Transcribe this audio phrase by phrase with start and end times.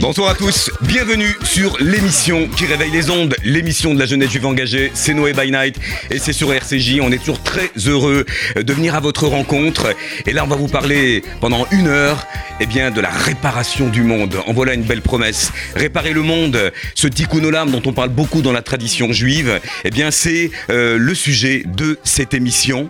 [0.00, 4.46] Bonsoir à tous, bienvenue sur l'émission qui réveille les ondes, l'émission de la jeunesse juive
[4.46, 5.80] engagée, c'est Noé by Night
[6.10, 7.00] et c'est sur RCJ.
[7.02, 10.68] On est toujours très heureux de venir à votre rencontre et là on va vous
[10.68, 12.24] parler pendant une heure
[12.60, 14.36] eh bien, de la réparation du monde.
[14.46, 15.50] En voilà une belle promesse.
[15.74, 19.90] Réparer le monde, ce tikkun olam dont on parle beaucoup dans la tradition juive, eh
[19.90, 22.88] bien c'est euh, le sujet de cette émission.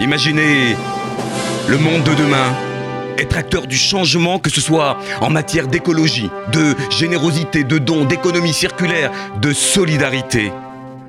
[0.00, 0.74] Imaginez
[1.68, 2.56] le monde de demain,
[3.20, 8.52] être acteur du changement, que ce soit en matière d'écologie, de générosité, de dons, d'économie
[8.52, 10.50] circulaire, de solidarité.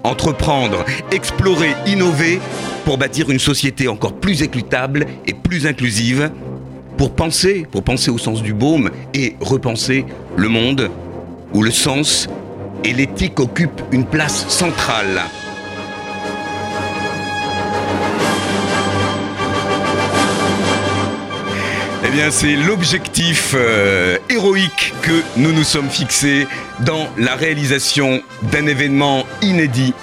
[0.04, 2.40] Entreprendre, explorer, innover
[2.86, 6.32] pour bâtir une société encore plus équitable et plus inclusive,
[6.98, 10.06] pour penser, pour penser au sens du baume et repenser
[10.36, 10.90] le monde
[11.54, 12.28] où le sens
[12.84, 15.22] et l'éthique occupent une place centrale.
[22.14, 26.46] Eh c'est l'objectif euh, héroïque que nous nous sommes fixés
[26.82, 29.94] dans la réalisation d'un événement inédit,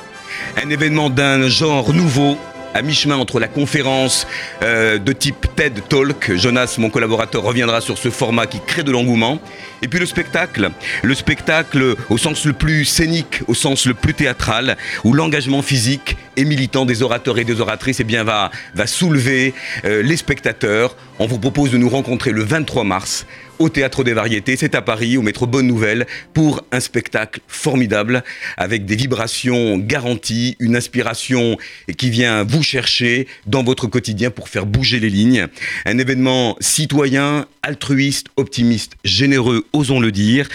[0.62, 2.38] un événement d'un genre nouveau,
[2.74, 4.26] à mi-chemin entre la conférence
[4.62, 8.90] euh, de type TED Talk, Jonas, mon collaborateur, reviendra sur ce format qui crée de
[8.90, 9.40] l'engouement,
[9.82, 10.70] et puis le spectacle,
[11.02, 16.16] le spectacle au sens le plus scénique, au sens le plus théâtral, où l'engagement physique
[16.36, 18.50] et militant des orateurs et des oratrices eh bien, va,
[18.86, 20.96] soulever euh, les spectateurs.
[21.18, 23.26] On vous propose de nous rencontrer le 23 mars
[23.58, 24.56] au Théâtre des Variétés.
[24.56, 28.22] C'est à Paris, au Métro Bonne Nouvelle, pour un spectacle formidable,
[28.56, 31.56] avec des vibrations garanties, une inspiration
[31.96, 35.46] qui vient vous chercher dans votre quotidien pour faire bouger les lignes.
[35.86, 40.48] Un événement citoyen, altruiste, optimiste, généreux, osons le dire,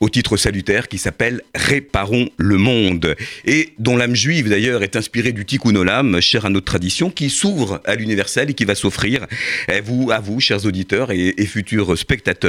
[0.00, 5.32] au titre salutaire qui s'appelle Réparons le monde, et dont l'âme juive d'ailleurs est inspirée
[5.32, 9.26] du Tikkun Olam, cher à notre tradition, qui s'ouvre à l'universel et qui va s'offrir
[9.68, 9.80] à
[10.20, 12.45] vous, chers auditeurs et futurs spectateurs,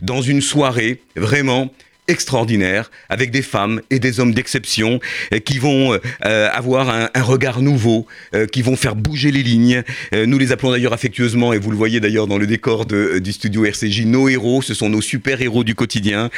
[0.00, 1.72] dans une soirée vraiment
[2.08, 5.00] extraordinaire avec des femmes et des hommes d'exception
[5.32, 9.82] euh, qui vont euh, avoir un, regard nouveau, euh, qui vont faire bouger les lignes.
[10.14, 13.18] Euh, nous les appelons d'ailleurs affectueusement, et vous le voyez d'ailleurs dans le décor de,
[13.18, 16.30] du studio RCJ, nos héros, ce sont nos super-héros du quotidien.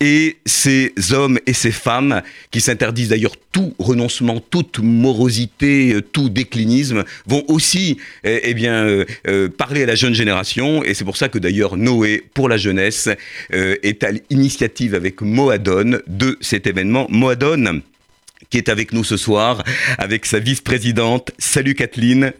[0.00, 7.04] Et ces hommes et ces femmes qui s'interdisent d'ailleurs tout renoncement, toute morosité, tout déclinisme,
[7.26, 9.04] vont aussi eh bien,
[9.56, 10.84] parler à la jeune génération.
[10.84, 13.08] Et c'est pour ça que d'ailleurs Noé, pour la jeunesse,
[13.50, 17.06] est à l'initiative avec Moadone de cet événement.
[17.10, 17.82] Moadone
[18.50, 19.62] qui est avec nous ce soir,
[19.98, 21.32] avec sa vice-présidente.
[21.38, 22.32] Salut Kathleen.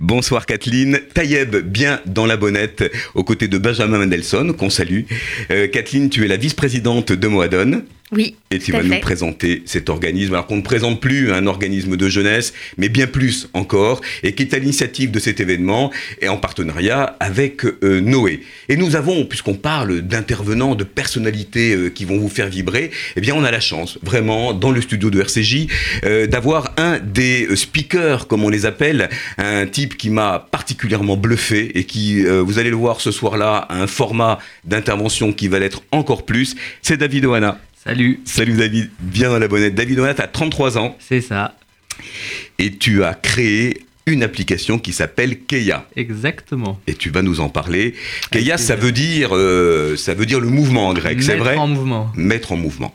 [0.00, 1.00] Bonsoir Kathleen.
[1.14, 5.02] Taïeb, bien dans la bonnette, aux côtés de Benjamin Mendelssohn, qu'on salue.
[5.50, 7.84] Euh, Kathleen, tu es la vice-présidente de Moadone.
[8.12, 8.36] Oui.
[8.50, 12.08] Et tu vas nous présenter cet organisme, alors qu'on ne présente plus un organisme de
[12.08, 15.92] jeunesse, mais bien plus encore, et qui est à l'initiative de cet événement
[16.22, 18.40] et en partenariat avec euh, Noé.
[18.70, 23.20] Et nous avons, puisqu'on parle d'intervenants, de personnalités euh, qui vont vous faire vibrer, eh
[23.20, 25.66] bien on a la chance, vraiment, dans le studio de RCJ,
[26.04, 31.78] euh, d'avoir un des speakers, comme on les appelle, un type qui m'a particulièrement bluffé
[31.78, 35.82] et qui, vous allez le voir ce soir-là, a un format d'intervention qui va l'être
[35.92, 37.58] encore plus, c'est David Oana.
[37.88, 38.20] Salut.
[38.26, 39.74] Salut David, bien dans la bonnette.
[39.74, 40.94] David Oana, tu as 33 ans.
[41.00, 41.54] C'est ça.
[42.58, 45.86] Et tu as créé une application qui s'appelle Keia.
[45.96, 46.78] Exactement.
[46.86, 47.94] Et tu vas nous en parler.
[48.30, 51.62] Keia, ça veut dire, euh, ça veut dire le mouvement en grec, c'est vrai Mettre
[51.62, 52.12] en mouvement.
[52.14, 52.94] Mettre en mouvement.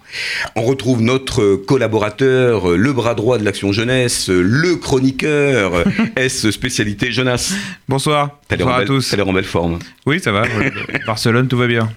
[0.56, 7.52] On retrouve notre collaborateur, le bras droit de l'action jeunesse, le chroniqueur, S spécialité Jonas.
[7.90, 8.40] Bonsoir.
[8.48, 9.10] Bonsoir en, à belle- tous.
[9.10, 9.80] t'as l'air en belle forme.
[10.06, 10.44] Oui, ça va.
[11.08, 11.92] Barcelone, tout va bien.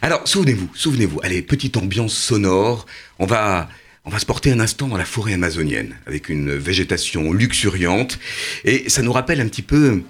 [0.00, 2.86] Alors, souvenez-vous, souvenez-vous, allez, petite ambiance sonore.
[3.18, 3.68] On va,
[4.04, 8.18] on va se porter un instant dans la forêt amazonienne, avec une végétation luxuriante.
[8.64, 10.02] Et ça nous rappelle un petit peu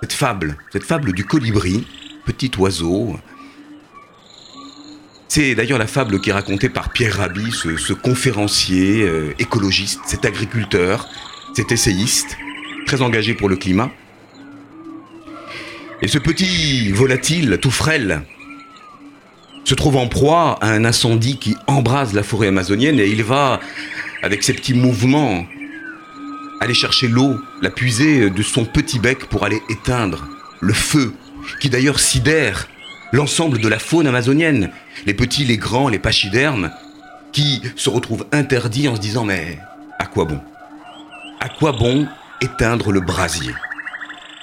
[0.00, 1.86] cette fable, cette fable du colibri,
[2.26, 3.16] petit oiseau.
[5.28, 10.24] C'est d'ailleurs la fable qui est racontée par Pierre Rabhi, ce, conférencier euh, écologiste, cet
[10.24, 11.08] agriculteur,
[11.54, 12.36] cet essayiste,
[12.86, 13.90] très engagé pour le climat.
[16.02, 18.22] Et ce petit volatile, tout frêle,
[19.64, 23.60] se trouve en proie à un incendie qui embrase la forêt amazonienne et il va,
[24.24, 25.46] avec ses petits mouvements,
[26.60, 30.26] aller chercher l'eau, la puiser de son petit bec pour aller éteindre
[30.60, 31.14] le feu,
[31.60, 32.68] qui d'ailleurs sidère
[33.12, 34.72] l'ensemble de la faune amazonienne,
[35.06, 36.72] les petits, les grands, les pachydermes,
[37.30, 39.56] qui se retrouvent interdits en se disant mais
[40.00, 40.40] à quoi bon?
[41.38, 42.08] À quoi bon
[42.40, 43.52] éteindre le brasier?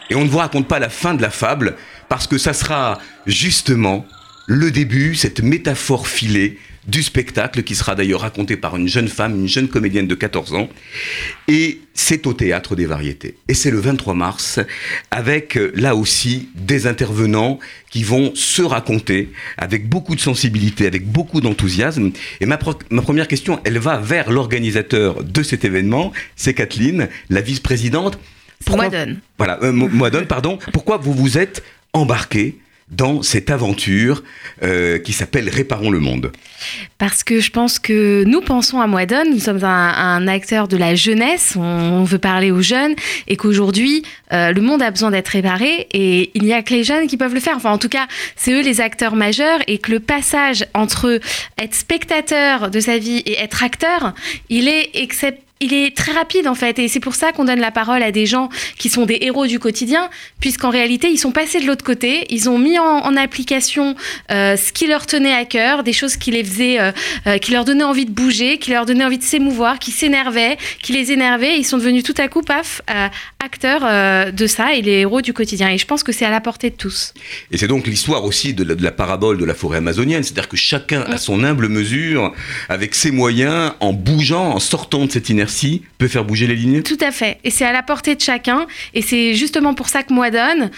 [0.10, 1.76] Et on ne vous raconte pas la fin de la fable
[2.08, 2.98] parce que ça sera
[3.28, 4.06] justement
[4.48, 6.58] le début, cette métaphore filée
[6.88, 10.54] du spectacle qui sera d'ailleurs raconté par une jeune femme, une jeune comédienne de 14
[10.56, 10.70] ans.
[11.48, 13.36] Et c'est au théâtre des variétés.
[13.48, 14.60] Et c'est le 23 mars
[15.12, 17.60] avec euh, là aussi des intervenants
[17.92, 22.12] qui vont se raconter avec beaucoup de sensibilité, avec beaucoup d'enthousiasme.
[22.42, 22.58] Et ma,
[22.90, 28.18] ma première question, elle va vers l'organisateur de cet événement, c'est Kathleen, la vice-présidente.
[28.68, 29.20] Moidone.
[29.38, 30.60] Voilà, euh, pardon.
[30.74, 31.64] Pourquoi vous vous êtes
[31.94, 32.60] embarqué
[32.90, 34.24] dans cette aventure
[34.64, 36.32] euh, qui s'appelle Réparons le monde?
[36.98, 40.96] Parce que je pense que nous pensons à Moidon, nous sommes un, acteur de la
[40.96, 42.96] jeunesse, on, veut parler aux jeunes,
[43.28, 44.04] et qu'aujourd'hui,
[44.34, 47.18] euh, le monde a besoin d'être réparé, et il n'y a que les jeunes qui
[47.18, 47.56] peuvent le faire.
[47.56, 51.20] Enfin, en tout cas, c'est eux les acteurs majeurs, et que le passage entre
[51.58, 54.14] être spectateur de sa vie et être acteur,
[54.50, 57.60] il est excepté il est très rapide en fait, et c'est pour ça qu'on donne
[57.60, 58.48] la parole à des gens
[58.78, 60.10] qui sont des héros du quotidien,
[60.40, 63.96] puisqu'en réalité ils sont passés de l'autre côté, ils ont mis en, application
[64.32, 66.92] euh, ce qui leur tenait à cœur, des choses qui les faisaient, euh,
[67.28, 70.58] euh, qui leur donnaient envie de bouger, qui leur donnaient envie de s'émouvoir, qui s'énervaient,
[70.82, 72.82] qui les énervaient, ils sont devenus tout à coup paf
[73.44, 75.70] acteurs de ça et les héros du quotidien.
[75.70, 77.14] Et je pense que c'est à la portée de tous.
[77.52, 81.02] Et c'est donc l'histoire aussi de la, parabole de la forêt amazonienne, c'est-à-dire que chacun
[81.02, 82.34] à son humble mesure,
[82.70, 85.49] avec ses moyens, en bougeant, en sortant de cette inertie
[85.98, 87.40] peut faire bouger les lignes Tout à fait.
[87.44, 88.68] Et c'est à la portée de chacun.
[88.94, 90.70] Et c'est justement pour ça que moi donne,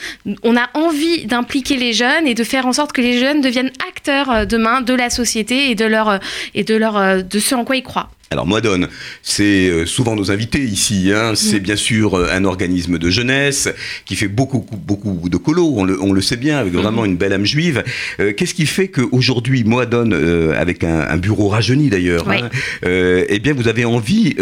[0.43, 3.71] on a envie d'impliquer les jeunes et de faire en sorte que les jeunes deviennent
[3.87, 6.17] acteurs euh, demain de la société et de leur euh,
[6.53, 8.09] et de leur euh, de ce en quoi ils croient.
[8.31, 8.87] Alors Moadone,
[9.21, 11.11] c'est euh, souvent nos invités ici.
[11.13, 11.33] Hein.
[11.35, 13.67] C'est bien sûr euh, un organisme de jeunesse
[14.05, 17.17] qui fait beaucoup, beaucoup de colos, on le, on le sait bien, avec vraiment une
[17.17, 17.83] belle âme juive.
[18.21, 20.13] Euh, qu'est-ce qui fait qu'aujourd'hui, Moadone,
[20.55, 22.49] avec un, bureau rajeuni d'ailleurs, hein,
[22.83, 24.35] eh bien vous avez envie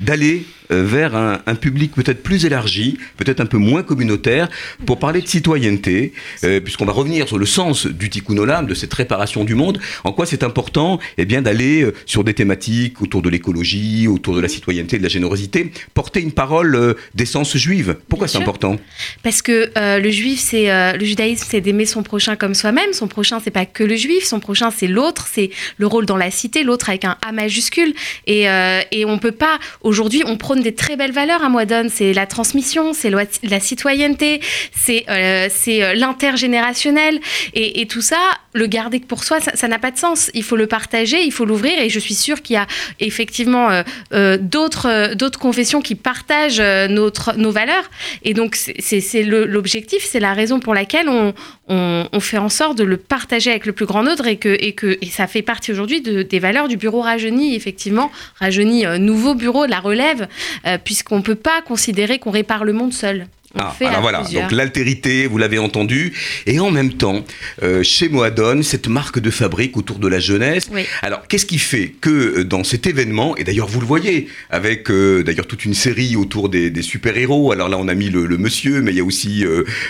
[0.00, 4.48] d'aller euh, vers un, public peut-être plus élargi, peut-être un peu moins communautaire,
[4.86, 6.12] pour parler de citoyenneté,
[6.44, 9.78] euh, puisqu'on va revenir sur le sens du tikkun olam, de cette réparation du monde,
[10.04, 14.34] en quoi c'est important eh bien, d'aller euh, sur des thématiques autour de l'écologie, autour
[14.34, 17.96] de la citoyenneté, de la générosité, porter une parole d'essence juive.
[18.08, 18.76] Pourquoi c'est important?
[19.22, 22.92] Parce que le juif, c'est le judaïsme, c'est d'aimer son prochain comme soi-même.
[22.92, 26.16] Son prochain, c'est pas que le juif, son prochain, c'est l'autre, c'est le rôle dans
[26.16, 27.94] la cité, l'autre avec un A majuscule.
[28.26, 28.42] Et,
[28.90, 31.88] et on peut pas, aujourd'hui, on des très belles valeurs à Moidone.
[31.88, 34.40] C'est la transmission, c'est la citoyenneté,
[34.74, 37.20] c'est euh, euh, l'intergénérationnel.
[37.54, 38.18] Et, tout ça,
[38.54, 40.30] le garder pour soi, ça n'a pas de sens.
[40.34, 41.78] Il faut le partager, il faut l'ouvrir.
[41.80, 42.66] Et je suis sûre qu'il y a
[43.00, 43.82] effectivement
[44.12, 47.90] euh, d'autres d'autres confessions qui partagent notre, nos valeurs.
[48.22, 51.34] Et donc, c'est l'objectif, c'est la raison pour laquelle on,
[51.72, 54.72] on, fait en sorte de le partager avec le plus grand nombre et que, et
[54.72, 58.10] que et ça fait partie aujourd'hui de, des valeurs du bureau Rajeuni, effectivement.
[58.38, 60.28] Rajeuni, nouveau bureau la relève,
[60.66, 63.26] euh, puisqu'on ne peut pas considérer qu'on répare le monde seul.
[63.58, 66.14] Ah, alors voilà, donc l'altérité, vous l'avez entendu,
[66.46, 67.22] et en même temps,
[67.62, 70.70] euh, chez Moadone, cette marque de fabrique autour de la jeunesse.
[71.02, 74.90] Alors, qu'est-ce qui fait que euh, dans cet événement, et d'ailleurs vous le voyez, avec
[74.90, 78.80] euh, d'ailleurs toute une série autour des, super-héros, alors là on a mis le, monsieur,
[78.80, 79.44] mais il y a aussi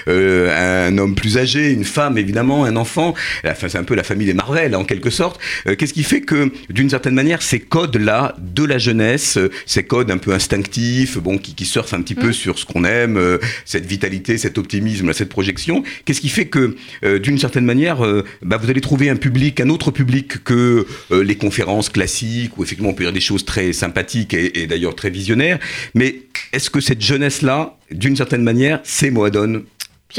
[0.06, 3.14] un homme plus âgé, une femme évidemment, un enfant,
[3.46, 5.40] enfin c'est un peu la famille des Marvel en quelque sorte.
[5.78, 10.18] qu'est-ce qui fait que, d'une certaine manière, ces codes-là de la jeunesse, ces codes un
[10.18, 12.34] peu instinctifs, bon, qui, qui surfent un petit peu mm.
[12.34, 15.82] sur ce qu'on aime, cette vitalité, cet optimisme, cette projection.
[16.04, 19.60] Qu'est-ce qui fait que, euh, d'une certaine manière, euh, bah, vous allez trouver un public,
[19.60, 23.44] un autre public que euh, les conférences classiques, où effectivement on peut dire des choses
[23.44, 25.58] très sympathiques et, d'ailleurs très visionnaires.
[25.94, 29.64] Mais est-ce que cette jeunesse-là, d'une certaine manière, c'est Moadone?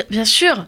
[0.10, 0.66] Bien, sûr,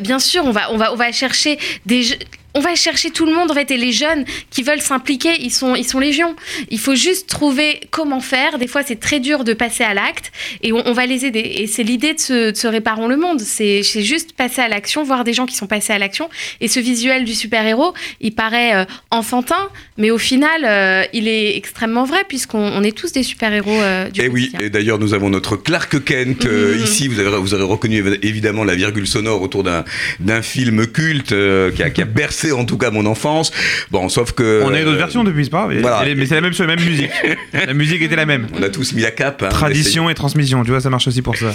[0.00, 2.16] bien sûr, on va, on va, on va chercher des
[2.56, 5.52] on va chercher tout le monde en fait et les jeunes qui veulent s'impliquer, ils
[5.52, 6.34] sont ils sont légion.
[6.70, 8.58] Il faut juste trouver comment faire.
[8.58, 10.32] Des fois, c'est très dur de passer à l'acte
[10.62, 11.40] et on, va les aider.
[11.40, 13.40] Et c'est l'idée de se, de réparons le monde.
[13.40, 16.28] C'est juste passer à l'action, voir des gens qui sont passés à l'action.
[16.60, 21.28] Et ce visuel du super héros, il paraît euh, enfantin, mais au final, euh, il
[21.28, 24.20] est extrêmement vrai puisqu'on est tous des super héros euh, du.
[24.20, 24.52] Et eh oui.
[24.60, 26.84] Et d'ailleurs, nous avons notre Clark Kent mmh.
[26.84, 27.08] ici.
[27.08, 31.34] Vous avez vous avez reconnu évidemment la virgule sonore autour d'un film culte
[31.74, 33.52] qui a, qui a bercé en tout cas mon enfance.
[33.90, 34.62] Bon, sauf que.
[34.64, 36.84] On a eu d'autres versions depuis, c'est pas Mais c'est la même chose, la même
[36.84, 37.10] musique.
[37.52, 38.46] la musique était la même.
[38.58, 39.42] On a tous mis la cape.
[39.42, 41.52] Hein, Tradition et transmission, tu vois, ça marche aussi pour ça.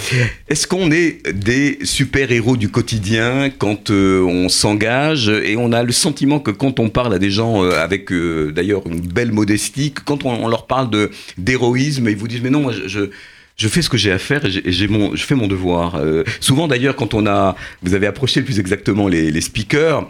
[0.48, 5.92] Est-ce qu'on est des super-héros du quotidien quand euh, on s'engage et on a le
[5.92, 9.92] sentiment que quand on parle à des gens euh, avec euh, d'ailleurs une belle modestie,
[9.92, 13.10] quand on, leur parle de d'héroïsme, ils vous disent mais non, moi je,
[13.56, 16.00] je fais ce que j'ai à faire et, j'ai mon, je fais mon devoir.
[16.40, 20.08] souvent d'ailleurs, quand on a, vous avez approché le plus exactement les, les speakers,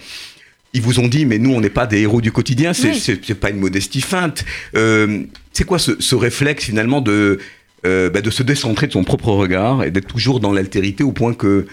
[0.73, 3.35] ils vous ont dit, mais nous, on n'est pas des héros du quotidien, c'est n'est
[3.35, 4.45] pas une modestie feinte.
[4.75, 7.38] Euh, c'est quoi ce, ce, réflexe finalement de,
[7.85, 11.12] euh, bah, de se décentrer de son propre regard et d'être toujours dans l'altérité au
[11.12, 11.67] point que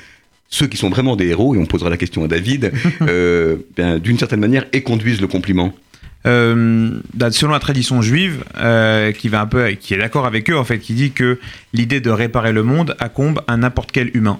[0.50, 4.00] ceux qui sont vraiment des héros, et on posera la question à David, euh, ben,
[4.00, 5.74] d'une certaine manière, et conduisent le compliment
[6.26, 10.50] euh, bah, selon la tradition juive, euh, qui va un peu, qui est d'accord avec
[10.50, 11.40] eux en fait, qui dit que
[11.74, 14.40] l'idée de réparer le monde accombe à n'importe quel humain.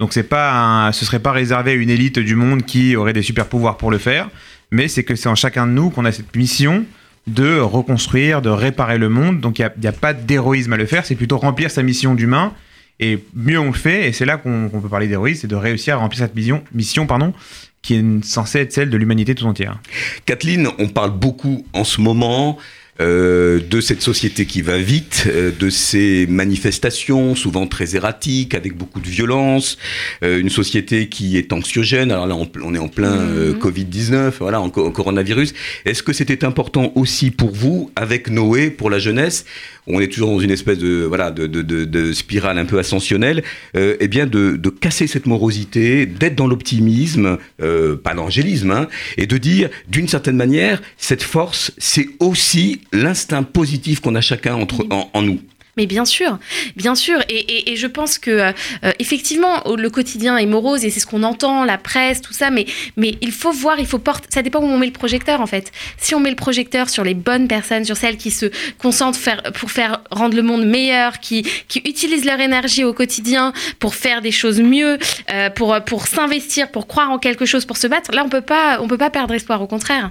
[0.00, 3.22] Donc c'est pas, ce serait pas réservé à une élite du monde qui aurait des
[3.22, 4.30] super pouvoirs pour le faire,
[4.70, 6.86] mais c'est que c'est en chacun de nous qu'on a cette mission
[7.26, 9.40] de reconstruire, de réparer le monde.
[9.40, 12.14] Donc il n'y a, a, pas d'héroïsme à le faire, c'est plutôt remplir sa mission
[12.14, 12.54] d'humain
[12.98, 15.94] et mieux on le fait, et c'est là qu'on peut parler d'héroïsme, c'est de réussir
[15.94, 17.34] à remplir cette mission, mission pardon,
[17.82, 19.80] qui est censée être celle de l'humanité tout entière.
[20.24, 22.58] Kathleen, on parle beaucoup en ce moment
[23.00, 28.76] euh, de cette société qui va vite, euh, de ces manifestations souvent très erratiques, avec
[28.76, 29.78] beaucoup de violence,
[30.22, 32.10] euh, une société qui est anxiogène.
[32.10, 33.58] Alors là, on, est en plein mhm.
[33.58, 35.54] Covid-19, voilà, en, coronavirus.
[35.86, 39.46] Est-ce que c'était important aussi pour vous, avec Noé, pour la jeunesse?
[39.86, 43.42] On est toujours dans une espèce de voilà de, de, de, spirale un peu ascensionnelle,
[43.74, 49.70] eh bien de, casser cette morosité, d'être dans l'optimisme, pas l'angélisme, hein, et de dire
[49.88, 55.40] d'une certaine manière, cette force, c'est aussi l'instinct positif qu'on a chacun entre, en, nous.
[55.76, 56.38] Mais bien sûr,
[56.76, 58.52] bien sûr, et, je pense que euh,
[58.98, 62.50] effectivement le quotidien est morose et c'est ce qu'on entend, la presse, tout ça.
[62.50, 62.66] Mais
[62.96, 64.26] mais il faut voir, il faut porter.
[64.30, 65.70] Ça dépend où on met le projecteur en fait.
[65.96, 68.46] Si on met le projecteur sur les bonnes personnes, sur celles qui se
[68.78, 73.52] concentrent faire, pour faire rendre le monde meilleur, qui qui utilisent leur énergie au quotidien
[73.78, 74.98] pour faire des choses mieux,
[75.32, 78.10] euh, pour pour s'investir, pour croire en quelque chose, pour se battre.
[78.12, 79.62] Là, on peut pas on peut pas perdre espoir.
[79.62, 80.10] Au contraire.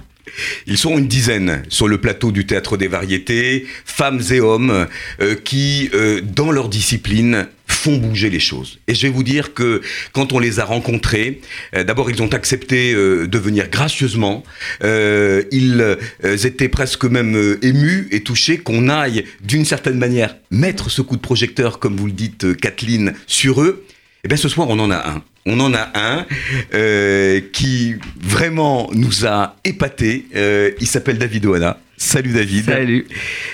[0.66, 4.86] Ils sont une dizaine sur le plateau du théâtre des variétés, femmes et hommes,
[5.20, 8.78] euh, qui, euh, dans leur discipline, font bouger les choses.
[8.88, 9.80] Et je vais vous dire que
[10.12, 11.40] quand on les a rencontrés,
[11.74, 14.42] euh, d'abord ils ont accepté de venir gracieusement,
[14.82, 15.96] ils
[16.44, 21.22] étaient presque même émus et touchés qu'on aille d'une certaine manière mettre ce coup de
[21.22, 23.84] projecteur, comme vous le dites Kathleen, sur eux.
[23.88, 26.26] Et eh bien ce soir on en a un on en a un
[26.74, 30.26] euh, qui vraiment nous a épaté.
[30.34, 31.78] Euh, il s'appelle David Oana.
[31.96, 32.64] Salut David.
[32.64, 33.06] Salut.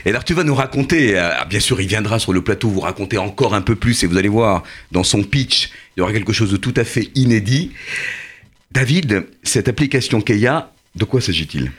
[0.05, 2.81] Et alors tu vas nous raconter, euh, bien sûr il viendra sur le plateau vous
[2.81, 4.62] raconter encore un peu plus et vous allez voir
[4.93, 7.73] dans son pitch, il y aura quelque chose de tout à fait inédit.
[8.71, 11.73] David, cette application Keia, de quoi s'agit-il?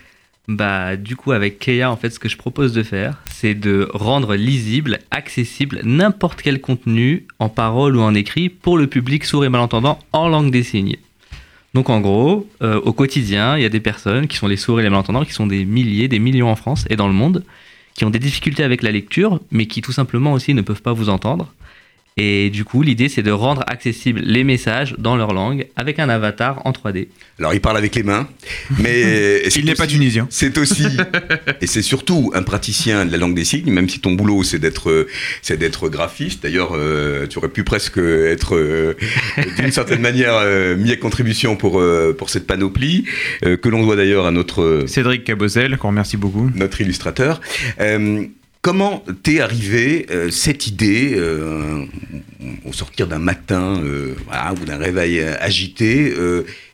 [0.48, 3.90] Bah, du coup, avec Keia, en fait, ce que je propose de faire, c'est de
[3.94, 9.44] rendre lisible, accessible n'importe quel contenu, en parole ou en écrit, pour le public sourd
[9.44, 10.96] et malentendant en langue des signes.
[11.74, 14.80] Donc, en gros, euh, au quotidien, il y a des personnes qui sont les sourds
[14.80, 17.44] et les malentendants, qui sont des milliers, des millions en France et dans le monde,
[17.94, 20.94] qui ont des difficultés avec la lecture, mais qui tout simplement aussi ne peuvent pas
[20.94, 21.54] vous entendre.
[22.18, 26.10] Et du coup, l'idée, c'est de rendre accessibles les messages dans leur langue avec un
[26.10, 27.08] avatar en 3D.
[27.38, 28.28] Alors, il parle avec les mains,
[28.80, 29.44] mais...
[29.56, 30.28] il n'est pas tunisien.
[30.32, 30.88] C'est aussi,
[31.62, 34.58] et c'est surtout un praticien de la langue des signes, même si ton boulot, c'est
[34.58, 35.08] d'être,
[35.44, 36.42] c'est d'être graphiste.
[36.42, 38.96] D'ailleurs, euh, tu aurais pu presque être, euh,
[39.60, 41.84] d'une certaine manière, euh, mis à contribution pour,
[42.18, 43.06] pour cette panoplie,
[43.42, 44.86] que l'on doit d'ailleurs à notre...
[44.88, 46.50] Cédric Cabosel, qu'on remercie beaucoup.
[46.56, 47.42] Notre illustrateur.
[48.68, 51.86] Comment t'es arrivé euh, cette idée, euh,
[52.66, 54.14] au sortir d'un matin euh,
[54.62, 56.14] ou d'un réveil agité,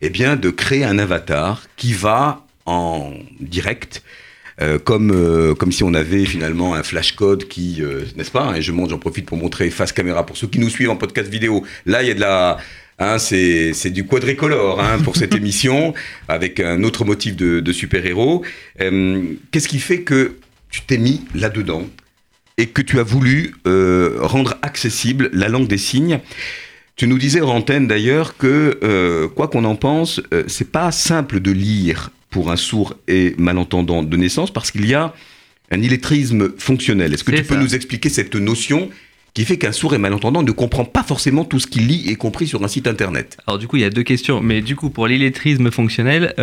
[0.02, 4.02] eh bien, de créer un avatar qui va en direct
[4.86, 7.84] comme, comme si on avait finalement un flash code qui,
[8.16, 10.70] n'est-ce pas Et je montre, j'en profite pour montrer face caméra pour ceux qui nous
[10.70, 11.64] suivent en podcast vidéo.
[11.86, 12.58] Là, il y a de la,
[13.00, 15.94] Hein, c'est du quadricolore hein, pour cette émission,
[16.28, 18.44] avec un autre motif de, de super-héros.
[18.80, 20.38] Qu'est-ce qui fait que
[20.74, 21.86] tu t'es mis là-dedans
[22.58, 26.20] et que tu as voulu euh, rendre accessible la langue des signes.
[26.96, 31.40] Tu nous disais, Rantaine d'ailleurs, que euh, quoi qu'on en pense, euh, c'est pas simple
[31.40, 35.14] de lire pour un sourd et malentendant de naissance parce qu'il y a
[35.72, 37.14] un illettrisme fonctionnel.
[37.14, 38.90] Est-ce que tu peux nous expliquer cette notion
[39.36, 42.16] qui fait qu'un sourd et malentendant ne comprend pas forcément tout ce qu'il lit, y
[42.16, 43.38] compris sur un site internet?
[43.46, 44.42] Alors du coup, il y a deux questions.
[44.42, 46.34] Mais du coup, pour l'illettrisme fonctionnel,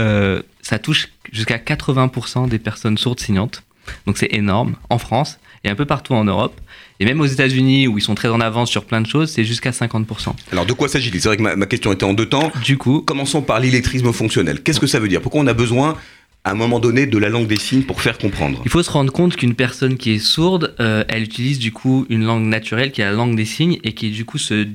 [0.62, 3.64] ça touche jusqu'à 80% des personnes sourdes signantes.
[4.06, 6.58] Donc c'est énorme en France et un peu partout en Europe.
[7.00, 9.44] Et même aux États-Unis, où ils sont très en avance sur plein de choses, c'est
[9.44, 10.34] jusqu'à 50%.
[10.52, 11.20] Alors de quoi s'agit-il?
[11.20, 12.52] C'est vrai que ma, ma, question était en deux temps.
[12.64, 14.62] Du coup, commençons par l'électrisme fonctionnel.
[14.62, 15.20] Qu'est-ce que ça veut dire?
[15.20, 15.96] Pourquoi on a besoin
[16.44, 18.90] à un moment donné de la langue des signes pour faire comprendre Il faut se
[18.90, 22.92] rendre compte qu'une personne qui est sourde, euh, elle utilise du coup une langue naturelle
[22.92, 24.66] qui est la langue des signes et qui du coup se,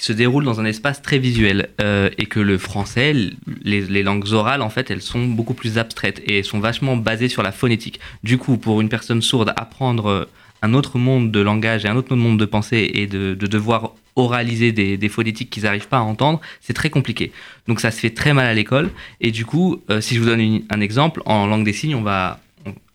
[0.00, 1.70] se déroule dans un espace très visuel.
[1.80, 3.14] Euh, et que le français,
[3.62, 7.42] les, langues orales en fait, elles sont beaucoup plus abstraites et sont vachement basées sur
[7.42, 8.00] la phonétique.
[8.22, 10.28] Du coup, pour une personne sourde, apprendre
[10.62, 13.92] un autre monde de langage et un autre monde de pensée et de, de devoir
[14.18, 17.32] oraliser des, des phonétiques qu'ils n'arrivent pas à entendre, c'est très compliqué.
[17.66, 18.90] Donc ça se fait très mal à l'école.
[19.20, 22.02] Et du coup, euh, si je vous donne un exemple, en langue des signes, on
[22.02, 22.40] va,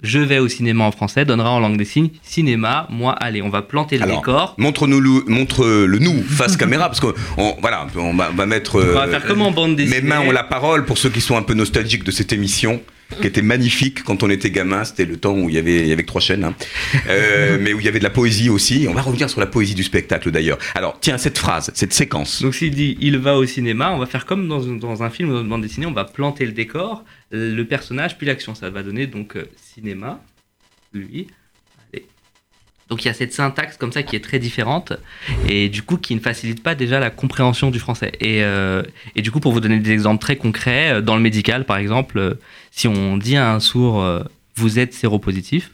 [0.01, 3.49] je vais au cinéma en français donnera en langue des signes cinéma, moi, allez, on
[3.49, 4.55] va planter le Alors, décor.
[4.57, 8.75] Montre-nous le, montre-le nous face caméra parce que on, voilà, on va, on va mettre.
[8.75, 10.01] On va euh, faire comme en bande dessinée.
[10.01, 12.81] Mes mains ont la parole pour ceux qui sont un peu nostalgiques de cette émission
[13.21, 14.83] qui était magnifique quand on était gamin.
[14.83, 16.55] C'était le temps où il y avait, il que trois chaînes, hein.
[17.07, 18.87] Euh, mais où il y avait de la poésie aussi.
[18.89, 20.57] On va revenir sur la poésie du spectacle d'ailleurs.
[20.75, 22.41] Alors, tiens, cette phrase, cette séquence.
[22.41, 25.29] Donc s'il dit il va au cinéma, on va faire comme dans, dans un film
[25.29, 28.55] ou dans une bande dessinée, on va planter le décor, le personnage puis l'action.
[28.55, 30.21] Ça va donner donc euh, cinéma,
[30.93, 31.27] lui.
[32.89, 34.93] Donc il y a cette syntaxe comme ça qui est très différente
[35.49, 38.11] et du coup qui ne facilite pas déjà la compréhension du français.
[38.19, 38.83] Et, euh,
[39.15, 41.77] et du coup pour vous donner des exemples très concrets, euh, dans le médical par
[41.77, 42.33] exemple, euh,
[42.71, 44.21] si on dit à un sourd euh,
[44.55, 45.71] vous êtes séropositif,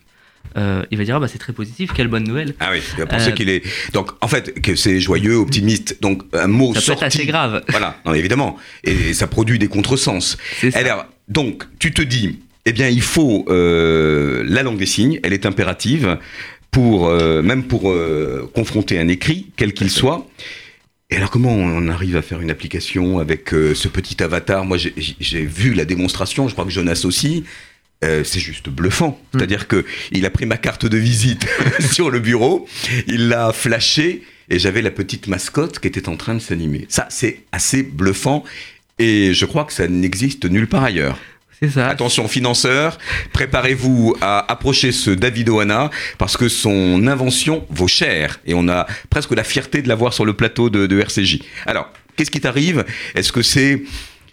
[0.58, 2.54] euh, il va dire ah bah c'est très positif, quelle bonne nouvelle.
[2.60, 3.62] Ah oui, il va penser Euh, qu'il est.
[3.94, 6.02] Donc, en fait, que c'est joyeux, optimiste.
[6.02, 7.04] Donc, un mot Ça peut sorti.
[7.04, 7.64] être assez grave.
[7.70, 8.58] Voilà, non, évidemment.
[8.86, 10.38] Et ça produit des contresens.
[10.74, 15.34] Alors, donc, tu te dis, eh bien, il faut euh, la langue des signes, elle
[15.34, 16.18] est impérative
[16.72, 20.28] pour euh, même pour euh, confronter un écrit, quel qu'il soit.
[21.12, 24.64] Et alors, comment on arrive à faire une application avec euh, ce petit avatar?
[24.66, 26.48] Moi, j'ai- vu la démonstration.
[26.48, 27.44] Je crois que Jonas aussi.
[28.06, 29.20] Euh, c'est juste bluffant.
[29.34, 31.46] C'est-à-dire que il a pris ma carte de visite
[31.92, 32.66] sur le bureau,
[33.08, 36.86] il l'a flashé et j'avais la petite mascotte qui était en train de s'animer.
[36.88, 38.46] Ça, c'est assez bluffant
[39.00, 41.18] et je crois que ça n'existe nulle part ailleurs.
[41.62, 41.88] C'est ça.
[41.88, 42.98] Attention financeurs,
[43.34, 48.88] préparez-vous à approcher ce David Oana parce que son invention vaut cher et on a
[49.10, 51.40] presque la fierté de l'avoir sur le plateau de, de RCJ.
[51.66, 52.86] Alors, qu'est-ce qui t'arrive?
[53.16, 53.84] Est-ce que c'est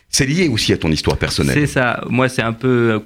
[0.09, 1.57] c'est lié aussi à ton histoire personnelle?
[1.59, 2.01] C'est ça.
[2.09, 2.99] Moi, c'est un peu euh,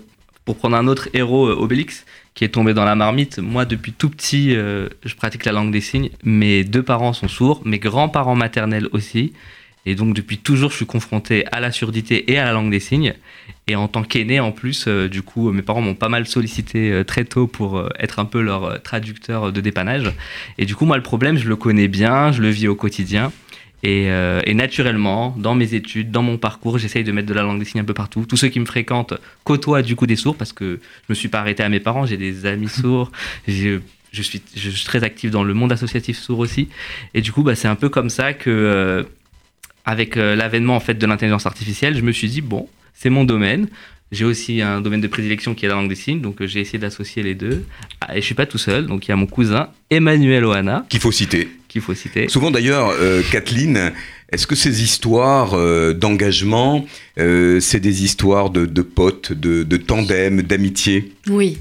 [0.45, 3.39] pour prendre un autre héros, euh, Obélix, qui est tombé dans la marmite.
[3.39, 6.11] Moi, depuis tout petit, euh, je pratique la langue des signes.
[6.25, 9.33] Mes deux parents sont sourds, mes grands-parents maternels aussi.
[9.87, 12.80] Et donc, depuis toujours, je suis confronté à la surdité et à la langue des
[12.80, 13.14] signes.
[13.66, 16.90] Et en tant qu'aîné, en plus, euh, du coup, mes parents m'ont pas mal sollicité
[16.90, 20.12] euh, très tôt pour euh, être un peu leur traducteur de dépannage.
[20.58, 23.32] Et du coup, moi, le problème, je le connais bien, je le vis au quotidien.
[23.82, 24.08] Et,
[24.44, 27.64] et naturellement, dans mes études, dans mon parcours, j'essaye de mettre de la langue des
[27.64, 28.26] signes un peu partout.
[28.28, 31.28] Tous ceux qui me fréquentent côtoient du coup des sourds parce que je me suis
[31.28, 33.10] pas arrêté à mes parents, j'ai des amis sourds,
[33.49, 33.80] j'ai-
[34.12, 36.69] je suis, je suis très actif dans le monde associatif sourd aussi.
[37.14, 39.06] Et du coup, bah, c'est un peu comme ça que,
[39.84, 43.25] avec euh, l'avènement en fait de l'intelligence artificielle, je me suis dit bon, c'est mon
[43.25, 43.69] domaine.
[44.12, 46.58] J'ai aussi un domaine de prédilection qui est la langue des signes, donc euh, j'ai
[46.60, 47.64] essayé d'associer les deux.
[48.00, 50.84] Ah, et je suis pas tout seul, donc il y a mon cousin Emmanuel Oana
[50.88, 51.49] Qu'il faut citer.
[51.69, 52.28] qu'il faut citer.
[52.28, 53.93] Souvent d'ailleurs, euh, Kathleen,
[54.32, 56.84] est-ce que ces histoires euh, d'engagement,
[57.19, 61.12] euh, c'est des histoires de, de potes, de, de tandem, d'amitié?
[61.28, 61.58] Oui.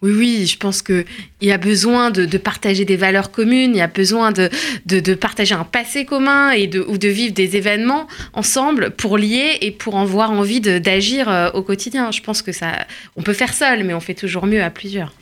[0.00, 1.04] Oui, oui, je pense qu'il
[1.42, 5.64] y a besoin de, partager des valeurs communes, il y a besoin de, partager un
[5.64, 10.04] passé commun et de, ou de vivre des événements ensemble pour lier et pour en
[10.04, 12.12] voir envie d'agir euh, au quotidien.
[12.12, 15.12] Je pense que ça, on peut faire seul, mais on fait toujours mieux à plusieurs.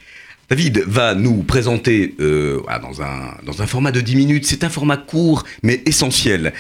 [0.49, 4.47] David va nous présenter euh, voilà, dans, un, dans un format de 10 minutes.
[4.47, 6.53] C'est un format court mais essentiel.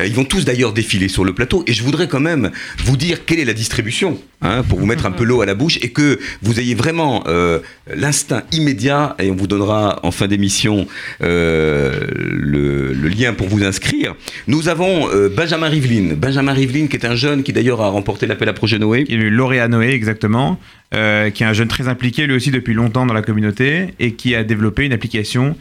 [0.00, 2.96] Euh, ils vont tous d'ailleurs défiler sur le plateau et je voudrais quand même vous
[2.96, 5.78] dire quelle est la distribution hein, pour vous mettre un peu l'eau à la bouche
[5.82, 7.60] et que vous ayez vraiment euh,
[7.94, 10.86] l'instinct immédiat et on vous donnera en fin d'émission
[11.20, 14.14] le, lien pour vous inscrire.
[14.46, 16.14] Nous avons Benjamin Rivlin.
[16.16, 19.04] Benjamin Rivlin qui est un jeune qui d'ailleurs a remporté l'appel à projet Noé.
[19.04, 20.58] qui est lauréat Noé exactement,
[20.94, 24.14] euh, qui est un jeune très impliqué lui aussi depuis longtemps dans la communauté et
[24.14, 25.56] qui a développé une application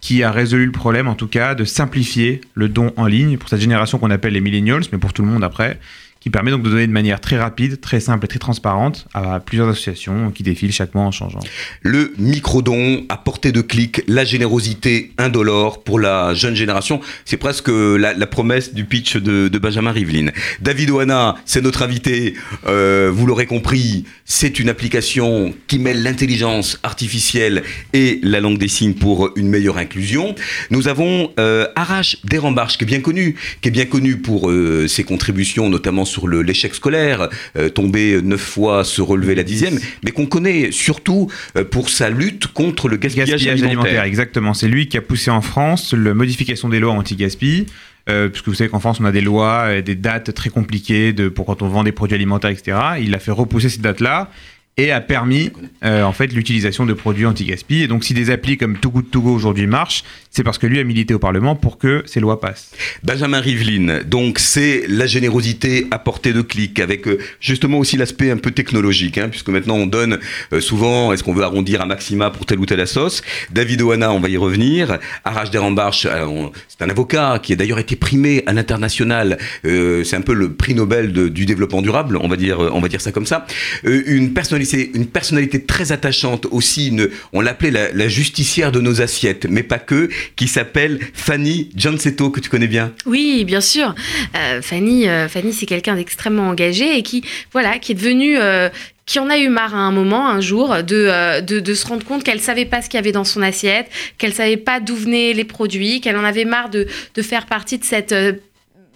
[0.00, 3.48] qui a résolu le problème en tout cas de simplifier le don en ligne pour
[3.48, 5.78] cette génération qu'on appelle les millennials, mais pour tout le monde après,
[6.24, 9.40] qui permet donc de donner de manière très rapide, très simple et très transparente à
[9.40, 11.40] plusieurs associations qui défilent chaque mois en changeant.
[11.82, 17.02] le micro-don à portée de clic, la générosité indolore pour la jeune génération.
[17.26, 20.28] C'est presque la, promesse du pitch de, de Benjamin Rivlin.
[20.62, 22.32] David Oana, c'est notre invité.
[22.66, 28.68] Euh, vous l'aurez compris, c'est une application qui mêle l'intelligence artificielle et la langue des
[28.68, 30.34] signes pour une meilleure inclusion.
[30.70, 34.88] Nous avons euh, Arash Derambarche, qui est bien connu, qui est bien connu pour euh,
[34.88, 39.78] ses contributions, notamment sur le- l'échec scolaire, euh, tomber neuf fois, se relever la dixième,
[40.04, 43.80] mais qu'on connaît surtout euh, pour sa lutte contre le gaspillage, Gaspillage alimentaire.
[43.90, 44.54] alimentaire, exactement.
[44.54, 47.66] C'est lui qui a poussé en France la modification des lois anti-gaspi.
[48.10, 51.28] Euh, puisque vous savez qu'en France, on a des lois, des dates très compliquées de,
[51.30, 52.76] pour quand on vend des produits alimentaires, etc.
[53.00, 54.30] Il a fait repousser ces dates-là
[54.76, 55.50] et a permis
[55.84, 57.80] euh, en fait l'utilisation de produits anti-gaspi.
[57.82, 60.66] Et donc, si des applis comme Too Good To Go aujourd'hui marchent, c'est parce que
[60.66, 62.72] lui a milité au Parlement pour que ces lois passent.
[63.04, 68.32] Benjamin Rivlin, donc c'est la générosité à portée de clic, avec euh, justement aussi l'aspect
[68.32, 70.18] un peu technologique, hein, puisque maintenant on donne
[70.52, 74.12] euh, souvent, est-ce qu'on veut arrondir à maxima pour telle ou telle sauce David Oana,
[74.12, 74.98] on va y revenir.
[75.24, 79.38] Arash Derambarch, euh, c'est un avocat qui a d'ailleurs été primé à l'international.
[79.62, 83.00] c'est un peu le prix Nobel du développement durable, on va dire, on va dire
[83.00, 83.46] ça comme ça.
[83.84, 86.92] une personnalité, une personnalité très attachante aussi.
[87.32, 92.30] On l'appelait la, la justicière de nos assiettes, mais pas que, qui s'appelle Fanny Giancetto,
[92.30, 92.92] que tu connais bien.
[93.06, 93.94] Oui, bien sûr.
[94.36, 98.68] Euh, Fanny, euh, Fanny c'est quelqu'un d'extrêmement engagé et qui, voilà, qui est devenu, euh,
[99.06, 102.04] qui en a eu marre à un moment, un jour, de, de, de se rendre
[102.04, 103.86] compte qu'elle savait pas ce qu'il y avait dans son assiette,
[104.18, 107.78] qu'elle savait pas d'où venaient les produits, qu'elle en avait marre de, de faire partie
[107.78, 108.14] de cette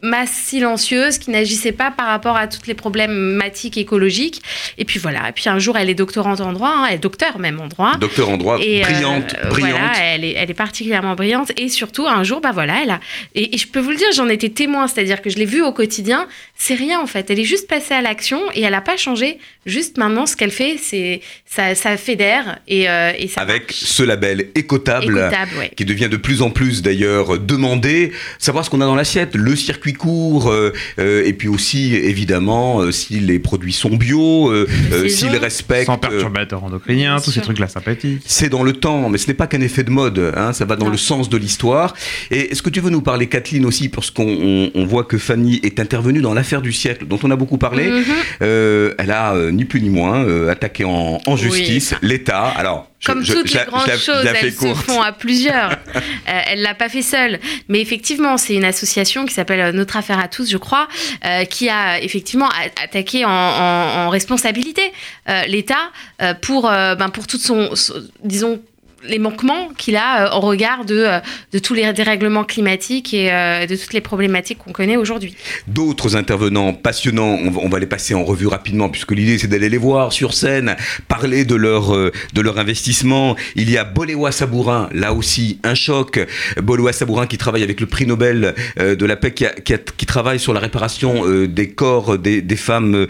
[0.03, 4.43] masse silencieuse qui n'agissait pas par rapport à toutes les problématiques écologiques.
[4.79, 5.29] Et puis voilà.
[5.29, 7.67] Et puis un jour, elle est doctorante en droit, hein, elle est docteur même en
[7.67, 7.97] droit.
[7.97, 9.79] Docteur en droit, et, brillante, euh, brillante.
[9.79, 11.53] Voilà, elle est, elle est particulièrement brillante.
[11.57, 13.01] Et surtout, un jour, bah voilà, elle a.
[13.35, 15.63] Et, et je peux vous le dire, j'en étais témoin, c'est-à-dire que je l'ai vue
[15.63, 16.27] au quotidien.
[16.57, 17.31] C'est rien en fait.
[17.31, 19.39] Elle est juste passée à l'action et elle n'a pas changé.
[19.67, 23.41] Juste maintenant, ce qu'elle fait, c'est ça, ça fédère et, euh, et ça.
[23.41, 25.71] Avec ce label écotable, Écotable, ouais.
[25.77, 28.13] qui devient de plus en plus d'ailleurs demandé.
[28.39, 32.81] Savoir ce qu'on a dans l'assiette, le circuit court, euh, euh, et puis aussi évidemment
[32.81, 35.87] euh, si les produits sont bio, euh, euh, s'ils respectent.
[35.87, 38.23] Sans perturbateurs endocriniens, tous ces trucs-là sympathiques.
[38.27, 40.77] C'est dans le temps, mais ce n'est pas qu'un effet de mode, hein, ça va
[40.77, 40.93] dans Non.
[40.93, 41.95] le sens de l'histoire.
[42.31, 45.19] Et est-ce que tu veux nous parler, Kathleen, aussi, parce qu'on on- on voit que
[45.19, 47.89] Fanny est intervenue dans l'affaire du siècle, dont on a beaucoup parlé.
[47.91, 48.05] Mhm.
[48.43, 52.45] Euh, elle a, euh, ni plus ni moins, euh, attaqué en, en justice l'État.
[52.57, 55.71] Alors, Comme je- toutes je les grandes la- choses, la elles se font à plusieurs.
[56.29, 57.39] Euh, elle l'a pas fait seule.
[57.69, 60.87] Mais effectivement, c'est une association qui s'appelle euh, Notre Affaire à tous, je crois,
[61.25, 62.49] euh, qui a effectivement
[62.83, 64.83] attaqué en, en- en responsabilité
[65.31, 68.61] euh, l'État euh, pour, euh, ben, pour toute son, son- disons,
[69.05, 71.21] les manquements qu'il a euh, au regard de, euh,
[71.53, 75.35] de tous les dérèglements climatiques et euh, de toutes les problématiques qu'on connaît aujourd'hui.
[75.67, 79.79] D'autres intervenants passionnants, on va, les passer en revue rapidement, puisque l'idée c'est d'aller les
[79.79, 83.37] voir sur scène, parler de leur, de leur investissement.
[83.55, 86.19] Il y a Boléwa Sabourin, là aussi un choc.
[86.61, 90.53] Boléwa Sabourin qui travaille avec le prix Nobel de la paix, qui, qui travaille sur
[90.53, 93.07] la réparation des corps des, femmes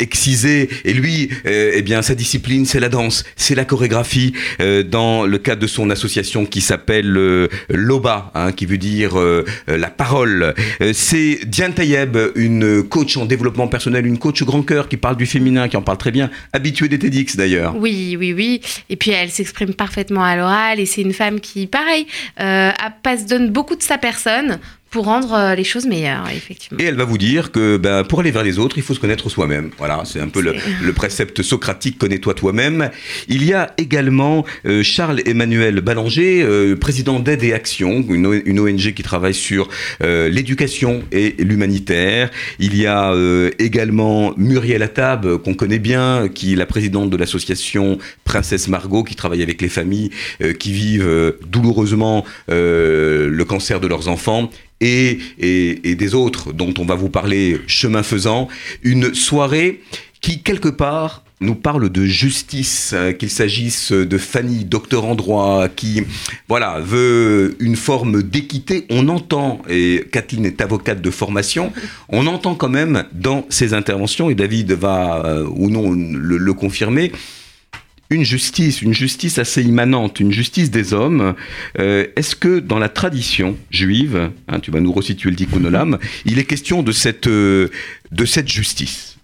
[0.00, 0.68] excisées.
[0.84, 4.82] Et lui, eh bien, sa discipline, c'est la danse, c'est la chorégraphie, euh,
[5.26, 9.76] le cadre de son association qui s'appelle euh, Loba, hein, qui veut dire euh, euh,
[9.76, 10.54] la parole.
[10.80, 15.16] Euh, c'est Diane Tayeb, une coach en développement personnel, une coach grand cœur qui parle
[15.16, 17.74] du féminin, qui en parle très bien, habituée des TEDx d'ailleurs.
[17.76, 18.60] Oui, oui, oui.
[18.88, 22.06] Et puis elle s'exprime parfaitement à l'oral et c'est une femme qui, pareil,
[23.02, 24.58] passe, donne beaucoup de sa personne
[24.90, 26.78] pour rendre euh, les choses meilleures, effectivement.
[26.80, 29.00] Et elle va vous dire que ben, pour aller vers les autres, il faut se
[29.00, 29.70] connaître soi-même.
[29.78, 32.90] Voilà, c'est un peu le, le précepte socratique connais-toi toi-même.
[33.28, 38.92] Il y a également euh, Charles-Emmanuel Ballanger, euh, président d'Aide et Action, une, une ONG
[38.92, 39.68] qui travaille sur
[40.02, 42.30] euh, l'éducation et l'humanitaire.
[42.58, 47.10] Il y a euh, également Muriel Attab, euh, qu'on connaît bien, qui est la présidente
[47.10, 50.10] de l'association Princesse Margot, qui travaille avec les familles
[50.42, 54.50] euh, qui vivent euh, douloureusement euh, le cancer de leurs enfants
[54.80, 58.48] et, et, et des autres dont on va vous parler chemin faisant.
[58.82, 59.80] Une soirée
[60.20, 65.68] qui, quelque part, nous parle de justice, euh, qu'il s'agisse de Fanny, docteur en droit,
[65.68, 66.02] qui
[66.48, 68.84] voilà, veut une forme d'équité.
[68.90, 71.72] On entend, et Kathleen est avocate de formation,
[72.10, 76.52] on entend quand même dans ses interventions, et David va euh, ou non le, le
[76.52, 77.10] confirmer,
[78.10, 81.34] une justice, une justice assez immanente, une justice des hommes.
[81.78, 85.98] Euh, Est-ce que dans la tradition juive, hein, tu vas nous resituer le tikkun olam,
[86.24, 87.68] il est question de cette, euh,
[88.10, 89.19] de cette justice?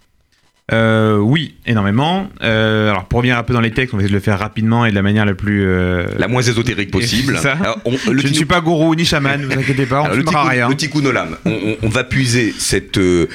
[0.73, 2.27] Euh, oui, énormément.
[2.43, 4.37] Euh, alors pour revenir un peu dans les textes, on va essayer de le faire
[4.37, 5.63] rapidement et de la manière la plus.
[5.65, 7.37] euh, La moins ésotérique possible.
[7.37, 7.53] Ça.
[7.53, 10.05] Alors, on- le Je ne suis pas gourou ni chaman, ne vous inquiétez pas, on
[10.05, 10.69] Alors, ne le filmera tikkun- rien.
[10.69, 13.27] Le tikkun olam, on, on- on va puiser cette, euh,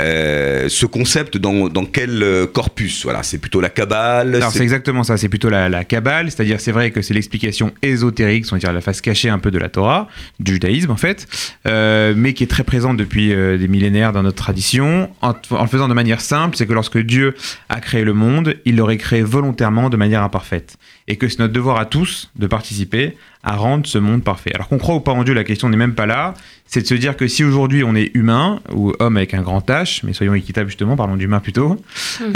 [0.00, 3.04] euh, ce concept dans, dans quel euh, corpus?
[3.04, 4.34] Voilà, c'est plutôt la Kabbale.
[4.34, 7.14] Alors c'est- c'est exactement ça, c'est plutôt la, la Kabbale, c'est-à-dire c'est vrai que c'est
[7.14, 10.08] l'explication ésotérique, c'est-à-dire la face cachée un peu de la Torah,
[10.40, 11.28] du judaïsme en fait,
[11.68, 15.08] euh, mais qui est très présente depuis euh, des millénaires dans notre tradition.
[15.22, 17.34] En, en le faisant de manière simple, c'est que lorsque Dieu
[17.68, 20.78] a créé le monde, il l'aurait créé volontairement de manière imparfaite.
[21.08, 24.50] Et que c'est notre devoir à tous de participer à rendre ce monde parfait.
[24.54, 26.32] Alors qu'on croit ou pas en Dieu, la question n'est même pas là.
[26.64, 29.68] C'est de se dire que si aujourd'hui on est humain, ou homme avec un grand
[29.68, 31.76] H, mais soyons équitables justement, parlons d'humain plutôt,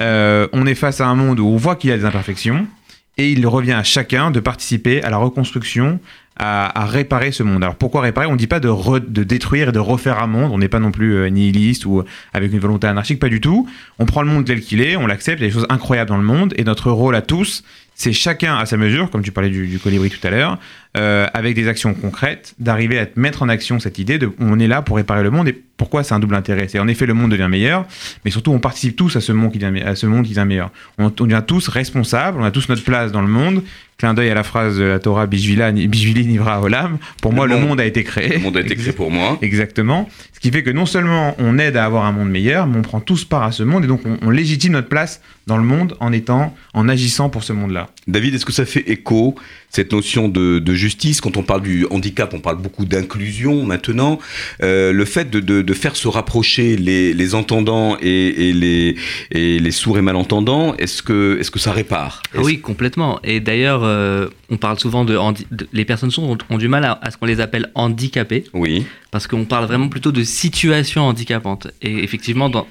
[0.03, 2.67] euh, on est face à un monde où on voit qu'il y a des imperfections,
[3.17, 6.01] et il revient à chacun de participer à la reconstruction,
[6.37, 7.63] à, réparer ce monde.
[7.63, 8.27] Alors pourquoi réparer?
[8.27, 10.81] On ne dit pas de, de détruire et de refaire un monde, on n'est pas
[10.81, 13.69] non plus euh, nihiliste ou avec une volonté anarchique, pas du tout.
[13.99, 16.09] On prend le monde tel qu'il est, on l'accepte, il y a des choses incroyables
[16.09, 17.63] dans le monde, et notre rôle à tous,
[17.95, 20.59] c'est chacun à sa mesure, comme tu parlais du, colibri tout à l'heure,
[20.97, 24.67] euh, avec des actions concrètes, d'arriver à mettre en action cette idée de on est
[24.67, 26.67] là pour réparer le monde et pourquoi c'est un double intérêt?
[26.69, 27.87] C'est en effet le monde devient meilleur,
[28.25, 30.47] mais surtout on participe tous à ce monde qui devient, à ce monde qui devient
[30.47, 30.71] meilleur.
[30.99, 33.63] On, on devient tous responsables, on a tous notre place dans le monde.
[33.99, 36.99] Clin d'œil à la phrase de la Torah Bishvili Nivra Olam.
[37.23, 38.29] Pour Le moi, le monde- monde a été créé.
[38.29, 39.39] Le monde a été créé pour moi.
[39.41, 40.09] Exactement.
[40.33, 42.83] Ce qui fait que non seulement on aide à avoir un monde meilleur, mais on
[42.83, 45.63] prend tous part à ce monde et donc on, on légitime notre place dans le
[45.63, 47.89] monde en étant, en agissant pour ce monde-là.
[48.09, 49.37] David, est-ce que ça fait écho,
[49.75, 54.19] cette notion de, de justice Quand on parle du handicap, on parle beaucoup d'inclusion maintenant.
[54.63, 58.95] Euh, le fait de, de- de faire se rapprocher les, les entendants et, et les,
[59.33, 62.23] et les sourds et malentendants, est-ce que, est que ça répare?
[62.37, 63.19] Oui, complètement.
[63.25, 65.19] Et d'ailleurs, euh, on parle souvent de,
[65.73, 68.85] les personnes sourdes ont, ont du mal à, à ce qu'on les appelle handicapés, Oui.
[69.11, 71.67] parce qu'on parle vraiment plutôt de situation handicapante.
[71.83, 72.67] Et effectivement, dans,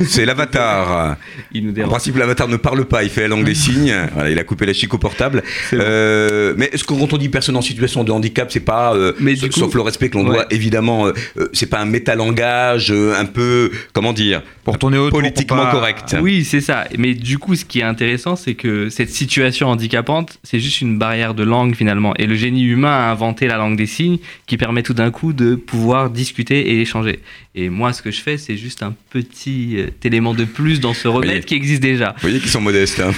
[0.00, 1.16] C'est l'avatar.
[1.52, 3.94] il nous En principe, l'avatar ne parle pas, il fait la langue des signes.
[4.14, 5.42] Voilà, il a coupé la chic au portable.
[5.72, 9.12] Euh, mais est-ce que quand on dit personne en situation de handicap, c'est pas, euh,
[9.20, 10.34] Mais du coup- sauf le respect que l'on Ouais.
[10.36, 11.12] doit évidemment, euh,
[11.52, 15.10] c'est pas un métalangage un peu, comment dire, Pour tourner autour.
[15.10, 16.16] pour politiquement pas- correct.
[16.20, 16.84] Oui, c'est ça.
[16.98, 20.98] Mais du coup, ce qui est intéressant, c'est que cette situation handicapante, c'est juste une
[20.98, 22.14] barrière de langue finalement.
[22.18, 25.32] Et le génie humain a inventé la langue des signes qui permet tout d'un coup
[25.32, 27.20] de pouvoir discuter et échanger.
[27.56, 30.94] Et moi, ce que je fais, c'est juste un petit euh, élément de plus dans
[30.94, 32.10] ce remède qui existe déjà.
[32.16, 33.00] Vous voyez qu'ils sont modestes.
[33.00, 33.12] hein.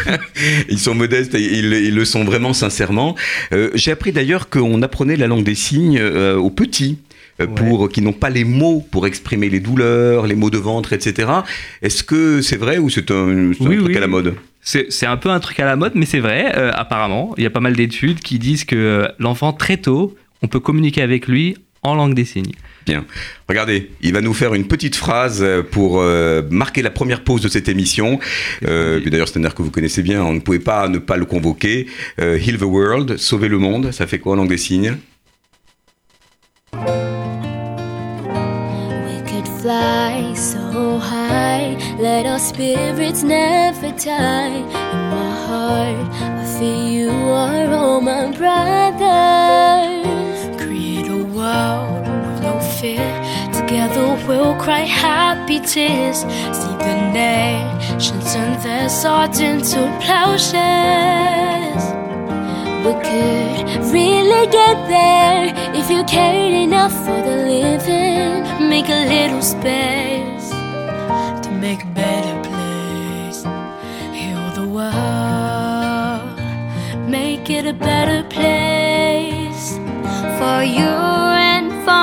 [0.68, 3.14] ils sont modestes et ils, ils le sont vraiment sincèrement.
[3.52, 6.98] Euh, J'ai appris d'ailleurs qu'on apprenait la langue des signes euh, aux petits.
[7.40, 7.54] euh, Ouais.
[7.54, 11.26] Pour qui n'ont pas les mots pour exprimer les douleurs, les maux de ventre, etc.
[11.80, 13.96] Est-ce que c'est vrai ou c'est un, c'est un Oui, truc oui.
[13.96, 17.32] à la mode C'est un peu un truc à la mode, mais c'est vrai, apparemment.
[17.38, 21.00] Il y a pas mal d'études qui disent que l'enfant, très tôt, on peut communiquer
[21.00, 22.52] avec lui en langue des signes.
[23.48, 27.40] Regardez, il va nous faire une petite phrase euh, pour euh, marquer la première pause
[27.42, 28.18] de cette émission.
[28.64, 31.16] Euh, D'ailleurs, c'est un air que vous connaissez bien, on ne pouvait pas ne pas
[31.16, 31.86] le convoquer.
[32.20, 34.96] Euh, Heal the World, sauver le monde, ça fait quoi en langue des signes?
[36.72, 36.78] We
[39.26, 44.62] could fly so high, let our spirits never die.
[44.92, 50.06] In my heart, I feel you are all my brothers.
[50.56, 51.99] Create a world
[52.80, 53.12] fear.
[53.52, 56.20] Together we'll cry happy tears.
[56.58, 61.84] See the nations turn their swords into plowshares.
[62.84, 68.68] We could really get there if you cared enough for the living.
[68.68, 70.48] Make a little space
[71.44, 73.40] to make a better place.
[74.18, 76.36] Heal the world,
[77.08, 79.76] make it a better place
[80.38, 81.29] for you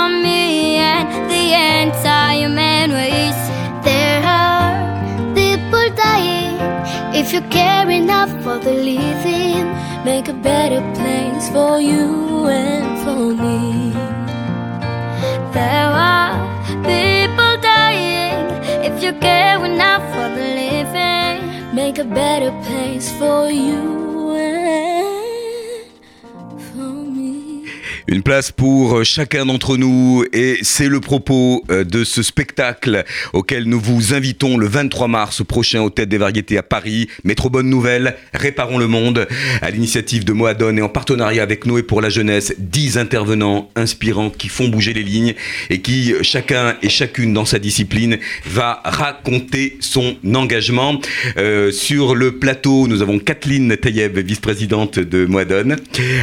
[0.08, 1.46] for me and the
[1.82, 3.44] entire man race.
[3.84, 4.72] There are
[5.36, 6.58] people dying.
[7.20, 9.66] If you care enough for the living,
[10.06, 13.92] Make a better place for you and for me.
[15.58, 16.36] there are
[16.92, 18.40] people dying.
[18.90, 21.36] If you care enough for the living,
[21.76, 24.17] Make a better place for you
[28.10, 33.66] Une place pour chacun d'entre nous et c'est le propos euh, de ce spectacle auquel
[33.66, 37.10] nous vous invitons le 23 mars prochain au Tête des Variétés à Paris.
[37.26, 39.28] Mais trop bonne nouvelle, réparons le monde
[39.62, 44.30] à l'initiative de Moadone et en partenariat avec Noé pour la jeunesse, 10 intervenants inspirants
[44.30, 45.36] qui font bouger les lignes
[45.70, 51.02] et qui chacun et chacune dans sa discipline va raconter son engagement.
[51.36, 55.76] Euh, sur le plateau, nous avons Kathleen Tayeb, vice-présidente de Moadone,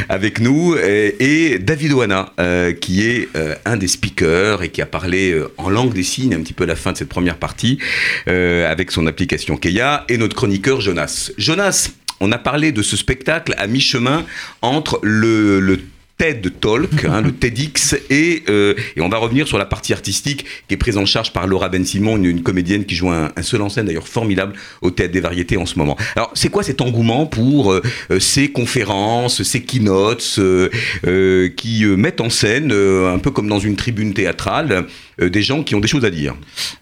[0.09, 4.85] avec nous et David Oana, euh, qui est euh, un des speakers et qui a
[4.85, 7.35] parlé euh, en langue des signes un petit peu à la fin de cette première
[7.35, 7.79] partie
[8.27, 11.31] avec son application Keia et notre chroniqueur Jonas.
[11.37, 11.89] Jonas,
[12.21, 14.23] on a parlé de ce spectacle à mi-chemin
[14.61, 15.81] entre le, le
[16.17, 20.45] TED Talk, hein, le TEDx, et, euh, et on va revenir sur la partie artistique
[20.67, 23.31] qui est prise en charge par Laura Ben Simon, une, une comédienne qui joue un,
[23.35, 25.97] un seul en scène d'ailleurs formidable au Théâtre des Variétés en ce moment.
[26.15, 30.69] Alors c'est quoi cet engouement pour euh, euh, ces conférences, ces keynotes euh,
[31.05, 34.85] euh, qui euh, mettent en scène, euh, un peu comme dans une tribune théâtrale,
[35.21, 36.35] euh, des gens qui ont des choses à dire?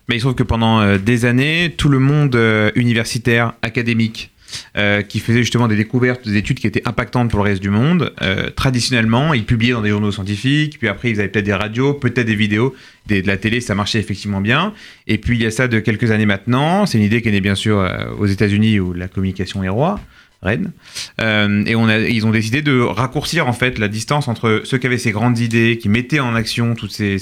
[0.07, 4.29] Mais il se trouve que pendant des années, tout le monde euh, universitaire, académique,
[4.77, 7.69] euh, qui faisait justement des découvertes, des études qui étaient impactantes pour le reste du
[7.69, 11.53] monde, euh, traditionnellement, ils publiaient dans des journaux scientifiques, puis après ils avaient peut-être des
[11.53, 12.75] radios, peut-être des vidéos,
[13.07, 14.73] de la télé, ça marchait effectivement bien.
[15.07, 17.31] Et puis il y a ça de quelques années maintenant, c'est une idée qui est
[17.31, 19.99] née bien sûr euh, aux États-Unis où la communication est roi.
[20.45, 24.97] Euh, et ils ont décidé de raccourcir en fait la distance entre ceux qui avaient
[24.97, 27.17] ces grandes idées, qui mettaient en action toutes ces,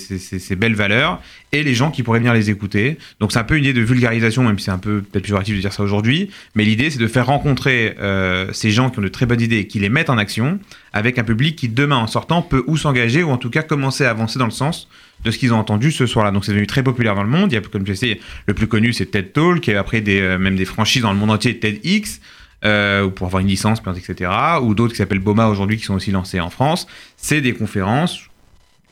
[0.58, 2.98] belles valeurs, et les gens qui pourraient venir les écouter.
[3.20, 5.56] Donc c'est un peu une idée de vulgarisation, même si c'est un peu peut-être péjoratif
[5.56, 6.30] de dire ça aujourd'hui.
[6.56, 9.58] Mais l'idée c'est de faire rencontrer euh, ces gens qui ont de très bonnes idées
[9.58, 10.60] et qui les mettent en action
[10.94, 14.06] avec un public qui demain en sortant peut ou s'engager ou en tout cas commencer
[14.06, 14.88] à avancer dans le sens
[15.24, 16.32] de ce qu'ils ont entendu ce soir-là.
[16.32, 17.52] Donc c'est devenu très populaire dans le monde.
[17.52, 20.20] Il y a, comme je sais, le plus connu c'est TED Talk, et après des,
[20.20, 22.20] euh, même des franchises dans le monde entier, TEDx
[22.64, 24.32] euh, pour avoir une licence, etc.
[24.62, 26.88] Ou d'autres qui s'appellent BOMA aujourd'hui qui sont aussi lancés en France.
[27.18, 28.28] C'est des conférences.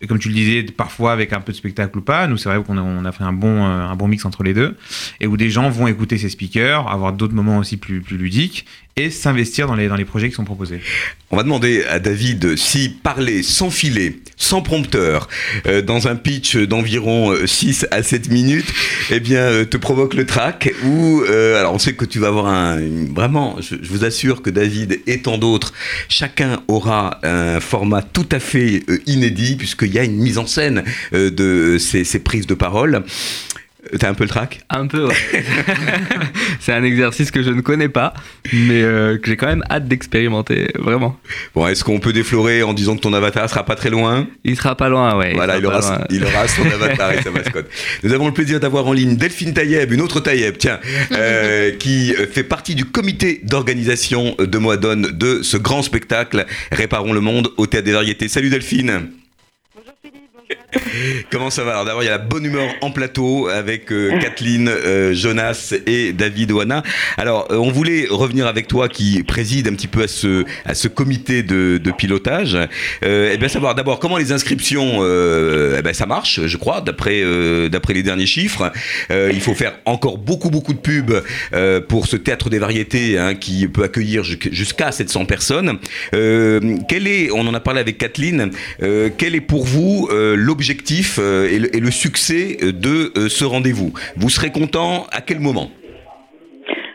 [0.02, 2.48] Et comme tu le disais, parfois avec un peu de spectacle ou pas, nous c'est
[2.48, 4.78] vrai qu'on a, a fait un bon, euh, un bon mix entre les deux,
[5.20, 8.66] et où des gens vont écouter ces speakers, avoir d'autres moments aussi plus, plus ludiques,
[9.10, 10.82] s'investir dans les, dans les projets qui sont proposés.
[11.32, 15.28] On va demander à David si parler sans filet, sans prompteur,
[15.68, 18.74] euh, dans un pitch d'environ 6 à 7 minutes,
[19.12, 20.72] eh bien, euh, te provoque le trac.
[20.84, 22.80] Ou, euh, alors on sait que tu vas avoir un.
[23.14, 25.74] vraiment, je, vous assure que David et tant d'autres,
[26.08, 30.46] chacun aura un format tout à fait euh, inédit, puisqu'il y a une mise en
[30.46, 30.84] scène
[31.14, 33.04] euh, de ces prises de parole.
[33.86, 34.62] Euh, T'as un peu le trac?
[34.70, 35.16] Un peu, ouais.
[36.60, 38.14] c'est un exercice que je ne connais pas,
[38.52, 41.18] mais euh, que j'ai quand même hâte d'expérimenter, vraiment.
[41.56, 44.28] Bon, est-ce qu'on peut déflorer en disant que ton avatar sera pas très loin?
[44.44, 45.34] Il sera pas loin, ouais.
[45.34, 46.06] Voilà, il aura, pas loin.
[46.10, 47.70] il aura son avatar et sa mascotte.
[48.04, 50.80] Nous avons le plaisir d'avoir en ligne Delphine Taïeb, une autre Taïeb, tiens,
[51.14, 57.22] euh, qui fait partie du comité d'organisation de Moadone de ce grand spectacle Réparons le
[57.22, 58.28] monde au Théâtre des Variétés.
[58.28, 59.10] Salut Delphine
[61.32, 61.72] Comment ça va?
[61.72, 65.74] Alors d'abord, il y a la bonne humeur en plateau avec euh, Kathleen, euh, Jonas
[65.86, 66.84] et David Oana.
[67.18, 70.74] Alors, euh, on voulait revenir avec toi qui préside un petit peu à ce, à
[70.76, 72.58] ce comité de, de pilotage.
[73.04, 77.24] Et bien savoir d'abord comment les inscriptions, eh ben, ça marche, je crois, d'après
[77.70, 78.72] d'après les derniers chiffres.
[79.10, 81.22] Il faut faire encore beaucoup beaucoup de pubs
[81.88, 85.80] pour ce théâtre des variétés hein, qui peut accueillir jusqu'- jusqu'à 700 personnes.
[86.12, 88.52] Quel est, on en a parlé avec Kathleen,
[89.18, 94.52] quel est pour vous l'objectif euh, et, le, succès de euh, ce rendez-vous Vous serez
[94.52, 95.70] content à quel moment?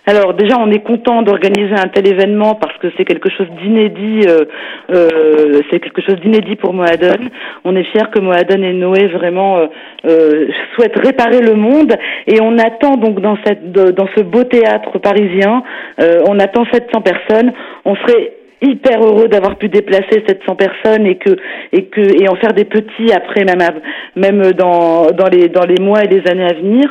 [0.07, 4.29] Alors déjà, on est content d'organiser un tel événement parce que c'est quelque chose d'inédit.
[4.29, 4.45] euh,
[4.91, 7.31] euh, c'est quelque chose d'inédit pour Moadone.
[7.65, 9.67] On est fiers que Moadone et Noé vraiment euh,
[10.05, 11.95] euh, souhaitent réparer le monde
[12.27, 15.63] et on attend donc dans dans ce beau théâtre parisien,
[16.01, 17.53] euh, on attend 700 personnes.
[17.87, 18.33] On serait
[18.65, 21.37] hyper heureux d'avoir pu déplacer 700 personnes et que
[21.73, 23.81] et que et en faire des petits après même
[24.17, 26.91] même dans dans les dans les mois et les années à venir.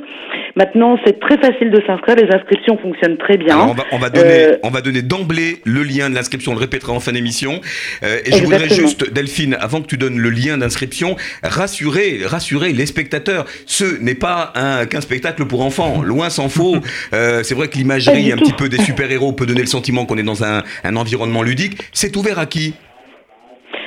[0.55, 3.55] Maintenant, c'est très facile de s'inscrire, les inscriptions fonctionnent très bien.
[3.55, 6.51] Alors, on va, on va donner, Euh, on va donner d'emblée le lien de l'inscription.
[6.51, 7.59] On le répétera en fin d'émission.
[8.03, 12.71] Euh, et je voudrais juste, Delphine, avant que tu donnes le lien d'inscription, rassurer, rassurer
[12.71, 13.45] les spectateurs.
[13.65, 16.03] Ce n'est pas un qu'un spectacle pour enfants.
[16.03, 16.77] Loin s'en faut.
[17.13, 18.45] Euh, c'est vrai que l'imagerie, un tout.
[18.45, 21.62] petit peu des super-héros, peut donner le sentiment qu'on est dans un, un environnement ludique.
[21.91, 22.73] C'est ouvert à qui?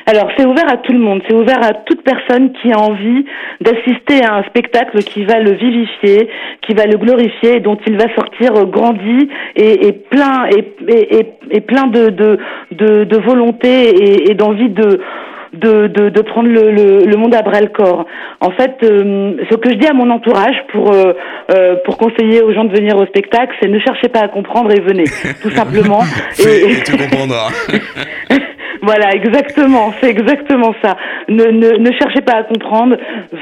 [0.08, 3.24] Alors, c'est ouvert à tout le monde, c'est ouvert à toute personne qui a envie
[3.60, 6.28] d'assister à un spectacle qui va le vivifier,
[6.62, 14.30] qui va le glorifier, dont il va sortir grandi et, plein et, plein de, volonté
[14.30, 15.00] et d'envie de
[15.52, 18.06] de, de, de prendre le, le, le monde à bras le corps.
[18.40, 21.12] En fait, euh, ce que je dis à mon entourage pour euh,
[21.50, 24.70] euh, pour conseiller aux gens de venir au spectacle, c'est ne cherchez pas à comprendre
[24.72, 25.04] et venez,
[25.42, 26.02] tout simplement.
[26.32, 27.48] Fais et tu comprendras.
[28.82, 30.96] Voilà, exactement, c'est exactement ça.
[31.28, 32.96] Ne, ne, ne cherchez pas à comprendre,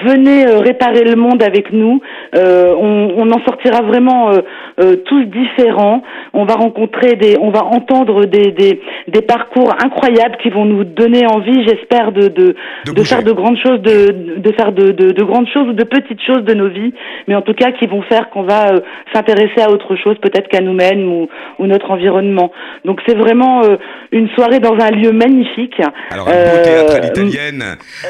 [0.05, 2.01] venez euh, réparer le monde avec nous.
[2.35, 4.38] Euh, on, on en sortira vraiment euh,
[4.81, 6.03] euh, tous différents.
[6.33, 10.85] On va rencontrer des, on va entendre des, des, des parcours incroyables qui vont nous
[10.85, 12.55] donner envie, j'espère, de, de,
[12.92, 15.85] De faire de grandes choses, de, de faire de, de, de grandes choses ou de
[15.85, 16.92] petites choses de nos vies,
[17.29, 18.81] mais en tout cas qui vont faire qu'on va euh,
[19.12, 22.51] s'intéresser à autre chose, peut-être qu'à nous-mêmes ou, ou notre environnement.
[22.85, 23.62] Donc c'est vraiment
[24.12, 25.74] une soirée dans un lieu magnifique.
[26.10, 27.64] Alors, un beau Euh, théâtre à l'italienne,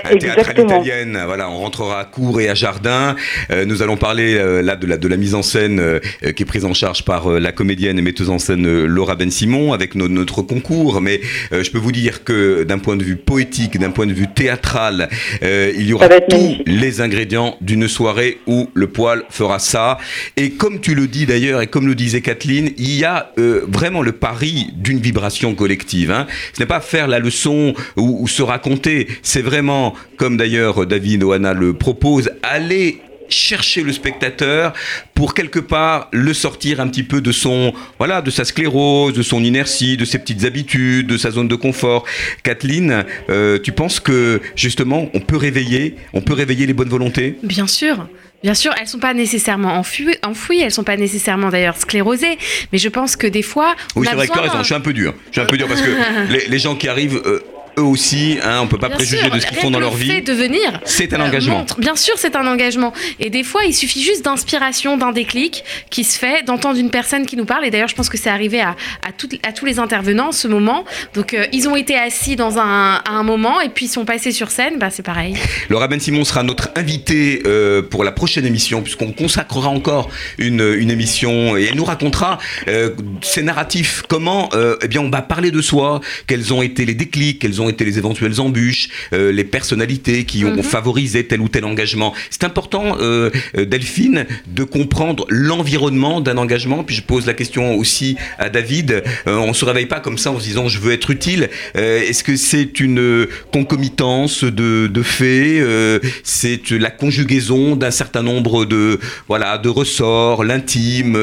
[0.05, 3.17] un théâtre à l'italienne, voilà, on rentrera à cours et à jardin.
[3.51, 6.33] Euh, nous allons parler euh, là de la, de la mise en scène euh, euh,
[6.33, 9.17] qui est prise en charge par euh, la comédienne et metteuse en scène euh, Laura
[9.17, 11.01] Ben Simon avec no- notre concours.
[11.01, 11.21] Mais
[11.53, 14.29] euh, je peux vous dire que d'un point de vue poétique, d'un point de vue
[14.33, 15.09] théâtral,
[15.43, 16.63] euh, il y aura tous magnifique.
[16.67, 19.99] les ingrédients d'une soirée où le poil fera ça.
[20.37, 23.63] Et comme tu le dis d'ailleurs, et comme le disait Kathleen, il y a euh,
[23.69, 26.11] vraiment le pari d'une vibration collective.
[26.11, 26.27] Hein.
[26.53, 31.53] Ce n'est pas faire la leçon ou, se raconter, c'est vraiment, comme d'ailleurs David Oana
[31.53, 34.73] le propose, aller chercher le spectateur
[35.15, 39.23] pour quelque part le sortir un petit peu de son voilà de sa sclérose de
[39.23, 42.05] son inertie de ses petites habitudes de sa zone de confort.
[42.43, 47.39] Kathleen euh, tu penses que justement on peut réveiller on peut réveiller les bonnes volontés?
[47.43, 48.07] Bien sûr.
[48.45, 52.37] Bien sûr, elles sont pas nécessairement enfouies, enfouies elles sont pas nécessairement d'ailleurs sclérosées,
[52.73, 53.75] mais je pense que des fois.
[53.97, 55.15] Oui, c'est vrai que raison, je suis un peu dur.
[55.29, 55.91] Je suis un peu dur parce que
[56.31, 57.23] les, les gens qui arrivent.
[57.25, 57.43] Euh,
[57.79, 60.23] eux aussi, hein, on peut pas préjuger de ce qu'ils font dans leur vie.
[60.23, 61.65] de venir, c'est un engagement.
[61.79, 62.93] bien sûr, c'est un engagement.
[63.21, 67.27] Et des fois, il suffit juste d'inspiration, d'un déclic qui se fait, d'entendre une personne
[67.27, 67.65] qui nous parle.
[67.65, 68.71] Et d'ailleurs, je pense que c'est arrivé à,
[69.03, 69.09] à,
[69.49, 70.85] à, tous les intervenants ce moment.
[71.15, 74.05] Donc, euh, ils ont été assis dans un, à un moment et puis ils sont
[74.05, 74.79] passés sur scène.
[74.79, 75.35] Bah, c'est pareil.
[75.69, 80.75] Laura Ben Simon sera notre invitée euh, pour la prochaine émission, puisqu'on consacrera encore une,
[80.79, 82.91] une, émission et elle nous racontera euh,
[83.23, 84.03] ces narratifs.
[84.09, 84.49] Comment,
[84.83, 87.69] eh bien, on va parler de soi, quels ont été les déclics, quels ont ont
[87.69, 90.63] été les éventuelles embûches, euh, les personnalités qui ont mhm.
[90.63, 92.15] favorisé tel ou tel engagement.
[92.31, 96.85] C'est important, euh, euh, Delphine, de comprendre l'environnement d'un engagement.
[96.85, 99.03] Puis je pose la question aussi à David.
[99.27, 101.49] on se réveille pas comme ça en se disant je veux être utile.
[101.75, 108.99] Est-ce que c'est une concomitance de, de faits C'est la conjugaison d'un certain nombre de
[109.29, 111.19] voilà de ressorts, l'intime,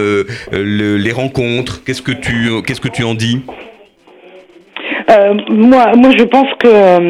[0.51, 1.83] les rencontres?
[1.83, 3.41] Qu'est-ce que tu qu'est-ce que tu en dis?
[5.09, 7.09] Euh, moi, moi, je pense que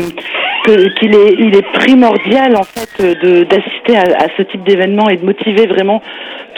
[0.64, 5.66] qu'il est, il est primordial en fait d'assister à, ce type d'événement et de motiver
[5.66, 6.04] vraiment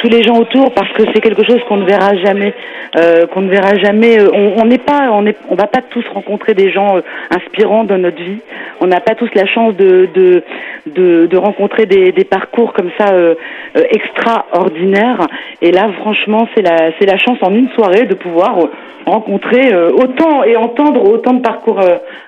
[0.04, 2.54] tous les gens autour parce que c'est quelque chose qu'on ne verra jamais,
[2.98, 4.20] euh, qu'on ne verra jamais.
[4.20, 7.02] Euh, on n'est pas, on va pas tous rencontrer des gens euh,
[7.34, 8.40] inspirants dans notre vie.
[8.82, 10.44] On n'a pas tous la chance de de
[10.86, 13.36] de, rencontrer des, des parcours comme ça euh,
[13.78, 15.28] euh extraordinaires.
[15.62, 18.60] Et là, franchement, c'est la c'est la chance en une soirée de pouvoir
[19.06, 21.82] rencontrer autant et entendre autant de parcours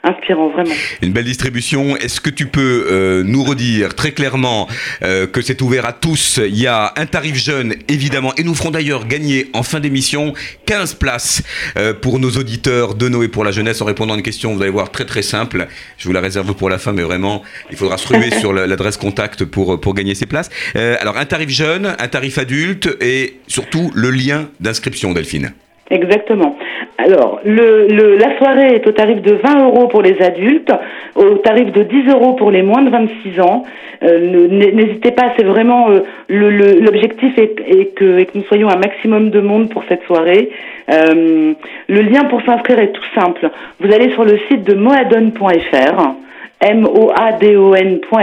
[0.03, 0.76] inspirants, vraiment.
[1.01, 1.95] Une belle distribution.
[1.95, 4.67] Est-ce que tu peux nous redire très clairement
[4.99, 6.41] que c'est ouvert à tous?
[6.43, 8.34] Il y a un tarif jeune évidemment.
[8.36, 10.34] Et nous ferons d'ailleurs gagner en fin d'émission
[10.66, 11.43] 15 places
[11.78, 14.61] euh, pour nos auditeurs de Noé pour la jeunesse en répondant à une question, vous
[14.61, 15.68] allez voir, très très simple.
[15.97, 18.97] Je vous la réserve pour la fin, mais vraiment, il faudra se ruer sur l'adresse
[18.97, 20.49] contact pour, pour gagner ces places.
[20.76, 25.53] Euh, alors, un tarif jeune, un tarif adulte et surtout le lien d'inscription, Delphine.
[25.91, 26.57] Exactement.
[26.97, 30.73] Alors, le, le, la soirée est au tarif de 20 euros pour les adultes,
[31.15, 33.63] au tarif de 10 euros pour les moins de 26 ans.
[34.01, 38.77] Euh, N'hésitez pas, c'est vraiment euh, l'objectif est, est, que, est, que, nous soyons un
[38.77, 40.49] maximum de monde pour cette soirée.
[40.91, 41.53] Euh,
[41.88, 43.49] le lien pour s'inscrire est tout simple.
[43.79, 46.15] Vous allez sur le site de moadon.fr
[46.61, 48.17] M-O-A-D-O-N.fr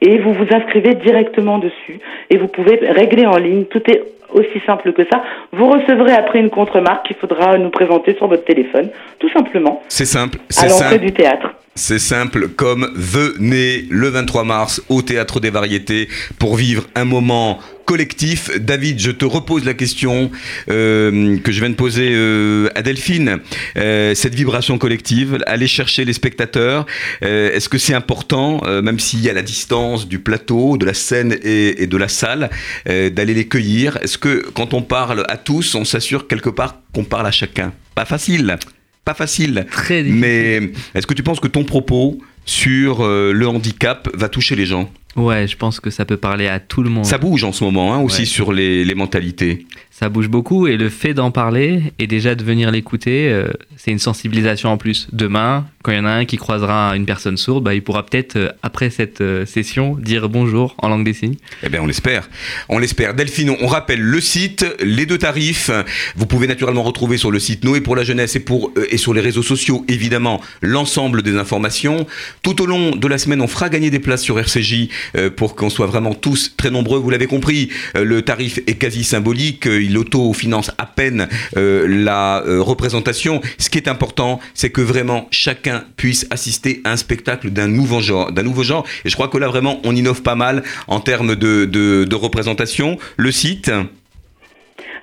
[0.00, 3.64] et vous vous inscrivez directement dessus et vous pouvez régler en ligne.
[3.64, 5.22] Tout est aussi simple que ça.
[5.52, 9.82] Vous recevrez après une contre-marque qu'il faudra nous présenter sur votre téléphone, tout simplement.
[9.88, 10.38] C'est simple.
[10.56, 11.54] À l'entrée du théâtre.
[11.74, 16.08] C'est simple comme venez le 23 mars au Théâtre des Variétés
[16.40, 17.58] pour vivre un moment
[17.88, 18.50] collectif.
[18.60, 20.30] David, je te repose la question
[20.68, 23.38] euh, que je viens de poser euh, à Delphine.
[23.78, 26.84] Euh, cette vibration collective, aller chercher les spectateurs,
[27.22, 31.34] est-ce que c'est important, même s'il y a la distance du plateau, de la scène
[31.42, 32.50] et, et de la salle,
[32.86, 33.96] d'aller les cueillir?
[34.02, 37.72] Est-ce que quand on parle à tous, on s'assure quelque part qu'on parle à chacun?
[37.94, 38.58] Pas facile
[39.04, 39.66] pas facile.
[39.70, 40.60] Très Mais
[40.94, 42.18] est-ce que tu penses que ton propos
[42.48, 46.46] sur euh, le handicap va toucher les gens Ouais, je pense que ça peut parler
[46.46, 47.04] à tout le monde.
[47.04, 48.26] Ça bouge en ce moment hein, aussi ouais.
[48.26, 49.66] sur les, les, mentalités.
[49.90, 53.90] Ça bouge beaucoup et le fait d'en parler et déjà de venir l'écouter, euh, c'est
[53.90, 55.08] une sensibilisation en plus.
[55.12, 58.06] Demain, quand il y en a un qui croisera une personne sourde, bah, il pourra
[58.06, 61.34] peut-être, euh, après cette euh, session, dire bonjour en langue des signes.
[61.64, 62.28] Eh bien, on l'espère.
[62.68, 63.14] On l'espère.
[63.14, 65.70] Delphine, on rappelle le site, les deux tarifs.
[66.14, 69.14] Vous pouvez naturellement retrouver sur le site Noé pour la jeunesse et, pour, et sur
[69.14, 72.06] les réseaux sociaux, évidemment, l'ensemble des informations.
[72.42, 75.56] Tout au long de la semaine, on fera gagner des places sur RCJ euh, pour
[75.56, 76.98] qu'on soit vraiment tous très nombreux.
[76.98, 79.66] Vous l'avez compris, euh, le tarif est quasi symbolique.
[79.66, 83.40] Il auto-finance à peine la représentation.
[83.58, 88.00] Ce qui est important, c'est que vraiment chacun puisse assister à un spectacle d'un nouveau
[88.00, 88.84] genre, d'un nouveau genre.
[89.04, 92.98] Et je crois que là vraiment on innove pas mal en termes de, représentation.
[93.16, 93.70] Le site.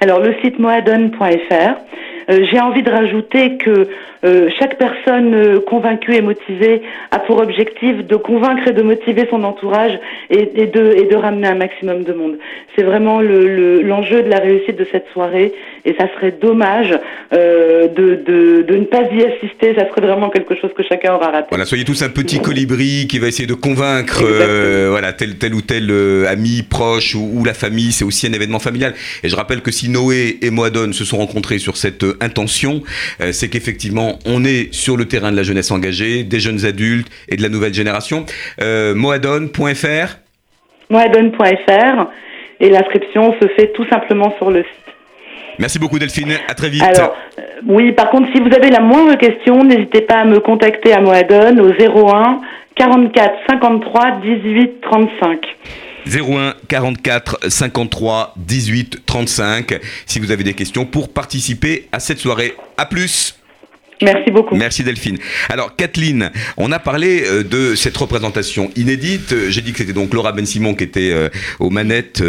[0.02, 1.76] Alors le site moadon.fr.
[2.30, 3.88] Euh, J'ai envie de rajouter que
[4.26, 9.28] euh, chaque personne euh, convaincue et motivée a pour objectif de convaincre et de motiver
[9.30, 10.00] son entourage
[10.30, 12.38] et, et, de, et de ramener un maximum de monde.
[12.76, 15.54] C'est vraiment l'enjeu le, le, de la réussite de cette soirée
[15.86, 16.98] et ça serait dommage
[17.34, 19.76] euh, de, de, de, ne pas y assister.
[19.76, 21.48] Ça serait vraiment quelque chose que chacun aura raté.
[21.50, 25.54] Voilà, soyez tous un petit colibri qui va essayer de convaincre euh, voilà, tel, tel
[25.54, 25.92] ou tel
[26.28, 27.92] ami proche ou, ou la famille.
[27.92, 28.94] C'est aussi un événement familial.
[29.24, 32.82] Et je rappelle que si Noé et Moadone se sont rencontrés sur cette intention,
[33.32, 37.36] c'est qu'effectivement on est sur le terrain de la jeunesse engagée, des jeunes adultes et
[37.36, 38.26] de la nouvelle génération.
[38.62, 40.18] Euh, moadon.fr
[40.90, 42.08] Moadon.fr
[42.60, 44.86] et l'inscription se fait tout simplement sur le site.
[45.58, 46.84] Merci beaucoup Delphine, à très vite.
[46.84, 50.40] Alors, euh, oui, par contre, si vous avez la moindre question, n'hésitez pas à me
[50.40, 52.42] contacter à Moadon au 01
[52.76, 55.40] 44 53 18 35.
[56.08, 62.54] 01 44 53 18 35 si vous avez des questions pour participer à cette soirée.
[62.78, 63.40] À plus.
[64.02, 64.56] Merci beaucoup.
[64.56, 65.18] Merci Delphine.
[65.50, 69.32] Alors Kathleen, on a parlé euh, de cette représentation inédite.
[69.32, 71.30] Euh, J'ai dit que c'était donc Laura Ben Simon qui était euh,
[71.60, 72.24] aux manettes,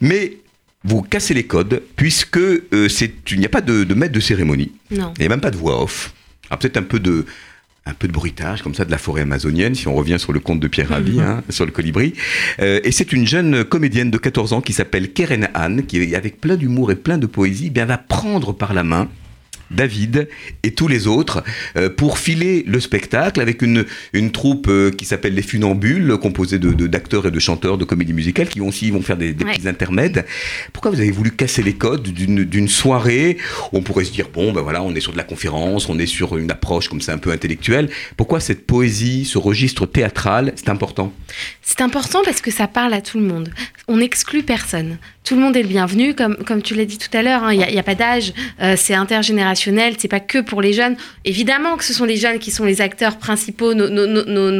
[0.00, 0.36] mais
[0.84, 2.40] vous cassez les codes puisque
[2.88, 4.72] c'est il n'y a pas de, de maître de cérémonie.
[4.90, 5.12] Non.
[5.18, 6.14] Il n'y a même pas de voix off.
[6.48, 7.26] Alors peut-être un peu de
[7.86, 10.40] un peu de bruitage comme ça de la forêt amazonienne si on revient sur le
[10.40, 12.12] conte de Pierre Rabhi hein, sur le colibri
[12.60, 16.40] Euh, et c'est une jeune comédienne de 14 ans qui s'appelle Keren Anne qui avec
[16.40, 19.08] plein d'humour et plein de poésie eh bien va prendre par la main
[19.70, 20.28] David
[20.62, 21.42] et tous les autres
[21.76, 26.58] euh, pour filer le spectacle avec une, une troupe euh, qui s'appelle Les Funambules, composée
[26.58, 29.54] de, d'acteurs et de chanteurs de comédie musicale qui aussi vont faire des, des Ouais.
[29.54, 30.24] petits intermèdes.
[30.72, 33.38] Pourquoi vous avez voulu casser les codes d'une, d'une soirée
[33.72, 35.98] où on pourrait se dire, bon, ben voilà, on est sur de la conférence, on
[35.98, 37.88] est sur une approche comme ça un peu intellectuelle.
[38.16, 41.12] Pourquoi cette poésie, ce registre théâtral, c'est important?
[41.62, 43.50] C'est important parce que ça parle à tout le monde.
[43.92, 44.98] On n'exclut personne.
[45.24, 47.42] Tout le monde est le bienvenu, comme, comme tu l'as dit tout à l'heure.
[47.44, 48.32] hein, Il n'y a, pas d'âge,
[48.62, 50.96] euh, c'est intergénérationnel, c'est pas que pour les jeunes.
[51.24, 54.50] Évidemment que ce sont les jeunes qui sont les acteurs principaux, nos, nos, nos,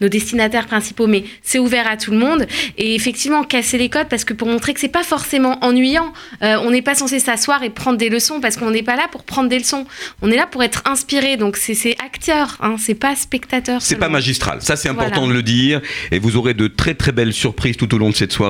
[0.00, 2.46] nos- destinataires principaux, mais c'est ouvert à tout le monde.
[2.76, 6.56] Et effectivement, casser les codes parce que pour montrer que c'est pas forcément ennuyant, euh,
[6.64, 9.22] on n'est pas censé s'asseoir et prendre des leçons parce qu'on n'est pas là pour
[9.22, 9.86] prendre des leçons.
[10.20, 11.36] On est là pour être inspiré.
[11.36, 13.80] Donc c'est acteur, hein, c'est pas spectateur.
[13.82, 15.28] C'est pas magistral, ça c'est important Voilà.
[15.28, 15.80] de le dire,
[16.10, 18.47] et vous aurez de très très belles surprises tout au long de cette soirée.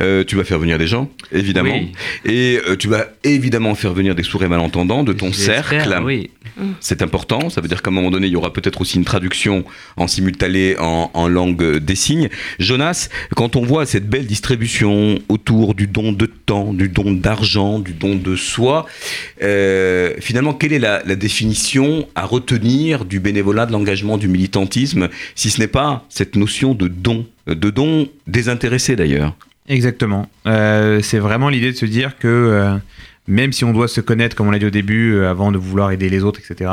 [0.00, 1.92] Euh, tu vas faire venir des gens, évidemment, Oui.
[2.24, 6.00] et euh, tu vas évidemment faire venir des sourds et malentendants de ton cercle.
[6.04, 6.30] Oui.
[6.80, 9.04] C'est important, ça veut dire qu'à un moment donné, il y aura peut-être aussi une
[9.04, 9.64] traduction
[9.96, 12.28] en simultané en, en langue des signes.
[12.60, 17.80] Jonas, quand on voit cette belle distribution autour du don de temps, du don d'argent,
[17.80, 18.86] du don de soi,
[19.42, 25.08] euh, finalement, quelle est la, la définition à retenir du bénévolat, de l'engagement, du militantisme,
[25.34, 29.34] si ce n'est pas cette notion de don, de don désintéressé d'ailleurs
[29.68, 30.28] Exactement.
[30.46, 32.76] Euh, c'est vraiment l'idée de se dire que euh,
[33.26, 35.58] même si on doit se connaître, comme on l'a dit au début, euh, avant de
[35.58, 36.70] vouloir aider les autres, etc.,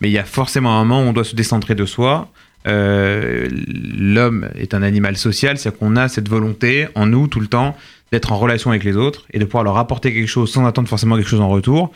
[0.00, 2.28] mais il y a forcément un moment où on doit se décentrer de soi.
[2.66, 7.74] L'homme est un animal social, c'est qu'on a cette volonté en nous tout le temps
[8.12, 10.86] d'être en relation avec les autres et de pouvoir leur apporter quelque chose sans attendre
[10.86, 11.92] forcément quelque chose en retour.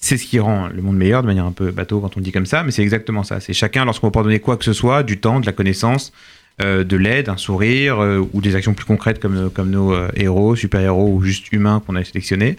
[0.00, 2.32] C'est ce qui rend le monde meilleur de manière un peu bateau quand on dit
[2.32, 3.38] comme ça, mais c'est exactement ça.
[3.38, 6.12] C'est chacun, lorsqu'on va pouvoir donner quoi que ce soit, du temps, de la connaissance,
[6.62, 10.56] de l'aide, un sourire euh, ou des actions plus concrètes comme, comme nos euh, héros,
[10.56, 12.56] super-héros ou juste humains qu'on a sélectionnés.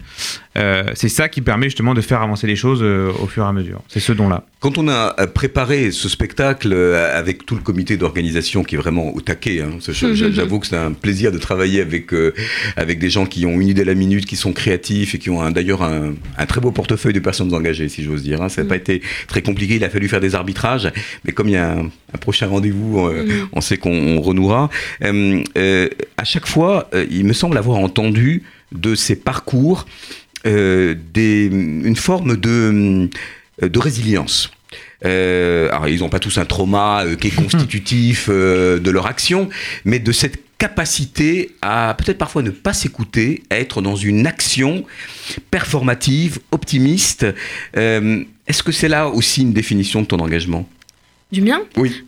[0.57, 3.47] Euh, c'est ça qui permet justement de faire avancer les choses euh, au fur et
[3.47, 3.81] à mesure.
[3.87, 4.43] C'est ce don-là.
[4.59, 8.77] Quand on a euh, préparé ce spectacle euh, avec tout le comité d'organisation qui est
[8.77, 9.77] vraiment au taquet, hein,
[10.31, 12.33] j'avoue que c'est un plaisir de travailler avec, euh,
[12.75, 15.29] avec des gens qui ont une idée à la minute, qui sont créatifs et qui
[15.29, 18.41] ont d'ailleurs un, un très beau portefeuille de personnes engagées, si j'ose dire.
[18.41, 18.49] hein.
[18.49, 20.91] Ça n'a pas été très compliqué, il a fallu faire des arbitrages,
[21.23, 24.69] mais comme il y a un, un prochain rendez-vous, euh, on sait qu'on on renouera.
[25.03, 29.85] Euh, euh, à chaque fois, euh, il me semble avoir entendu de ces parcours
[30.45, 33.09] euh, des, une forme de,
[33.61, 34.51] de résilience.
[35.05, 39.05] Euh, alors, ils n'ont pas tous un trauma euh, qui est constitutif euh, de leur
[39.05, 39.49] action,
[39.85, 44.85] mais de cette capacité à peut-être parfois ne pas s'écouter, à être dans une action
[45.51, 47.27] performative, optimiste.
[47.77, 50.67] Euh, Est-ce que c'est là aussi une définition de ton engagement?
[51.31, 52.05] Du mien Oui.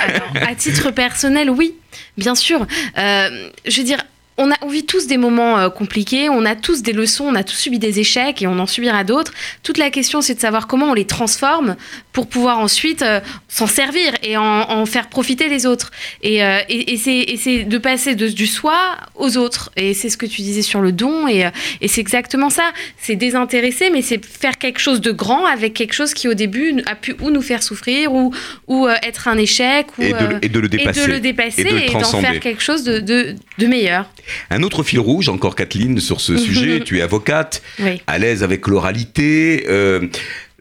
[0.00, 1.74] Alors, à titre personnel, oui,
[2.16, 2.66] bien sûr.
[2.98, 3.98] Euh, je veux dire,
[4.38, 7.34] on, a, on vit tous des moments euh, compliqués, on a tous des leçons, on
[7.34, 9.32] a tous subi des échecs et on en subira d'autres.
[9.62, 11.76] Toute la question, c'est de savoir comment on les transforme
[12.14, 15.90] pour pouvoir ensuite euh, s'en servir et en, en faire profiter les autres.
[16.22, 19.70] Et, euh, et, et c'est- de passer de, du soi aux autres.
[19.76, 21.28] Et c'est ce que tu disais sur le don.
[21.28, 21.50] Et, euh,
[21.82, 22.72] et c'est exactement ça.
[22.96, 26.82] C'est désintéressé, mais c'est faire quelque chose de grand avec quelque chose qui, au début,
[26.86, 28.32] a pu ou nous faire souffrir ou,
[28.68, 29.86] ou être un échec.
[29.98, 32.40] Ou, et de, le- et de le dépasser et de le dépasser et d'en faire
[32.40, 34.06] quelque chose de meilleur.
[34.50, 38.00] Un autre fil rouge, encore Kathleen, sur ce sujet, tu es avocate, Oui.
[38.06, 39.66] à l'aise avec l'oralité.
[39.68, 40.00] euh,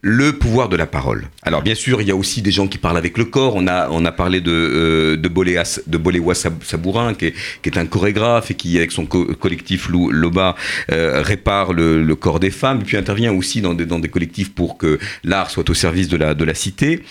[0.01, 1.27] le pouvoir de la parole.
[1.43, 3.55] Alors bien sûr, il y a aussi des gens qui parlent avec le corps.
[3.55, 5.27] On a, on a parlé de, euh, de,
[5.89, 9.25] de Boléwa Sab- Sabourin, qui est, qui est un chorégraphe et qui, avec son co-
[9.35, 10.55] collectif Lou- Loba,
[10.91, 14.09] euh, répare le, le corps des femmes, et puis intervient aussi dans des, dans des
[14.09, 17.03] collectifs pour que l'art soit au service de la, de la cité.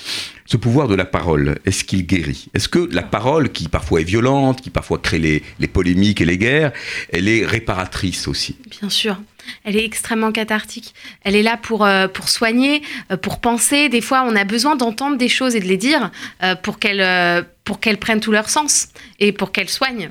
[0.46, 2.46] Ce pouvoir de la parole, est-ce qu'il guérit?
[2.54, 6.24] Est-ce que la parole, qui parfois est violente, qui parfois crée les, les polémiques et
[6.24, 6.72] les guerres,
[7.12, 8.56] elle est réparatrice aussi?
[8.80, 9.18] Bien sûr.
[9.64, 10.94] Elle est extrêmement cathartique.
[11.24, 13.88] Elle est là pour, euh, pour soigner, euh, pour penser.
[13.88, 16.10] Des fois, on a besoin d'entendre des choses et de les dire
[16.42, 18.88] euh, pour qu'elles pour qu'elles prennent tout leur sens
[19.20, 20.10] et pour qu'elles soignent.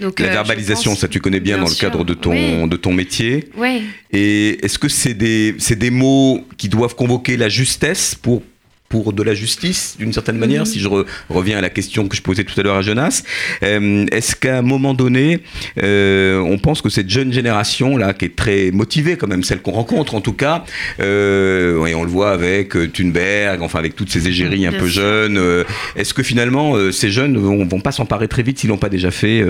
[0.00, 2.68] Donc, La verbalisation, pense- ça tu connais bien, Bien dans le cadre de ton, Oui.
[2.68, 3.48] de ton métier.
[3.56, 3.80] Ouais.
[4.12, 8.42] Et est-ce que c'est des, c'est des mots qui doivent convoquer la justesse pour
[8.88, 12.16] pour de la justice, d'une certaine manière, si je re- reviens à la question que
[12.16, 13.22] je posais tout à l'heure à Jonas.
[13.62, 15.40] Euh, Est-ce qu'à un moment donné,
[15.82, 19.72] euh, on pense que cette jeune génération-là, qui est très motivée quand même, celle qu'on
[19.72, 20.64] rencontre en tout cas,
[21.00, 24.88] euh, et on le voit avec Thunberg, enfin avec toutes ces égéries un Bien peu
[24.88, 25.02] sûr.
[25.02, 25.64] jeunes,
[25.96, 29.10] est-ce que finalement ces jeunes vont, vont pas s'emparer très vite s'ils n'ont pas déjà
[29.10, 29.44] fait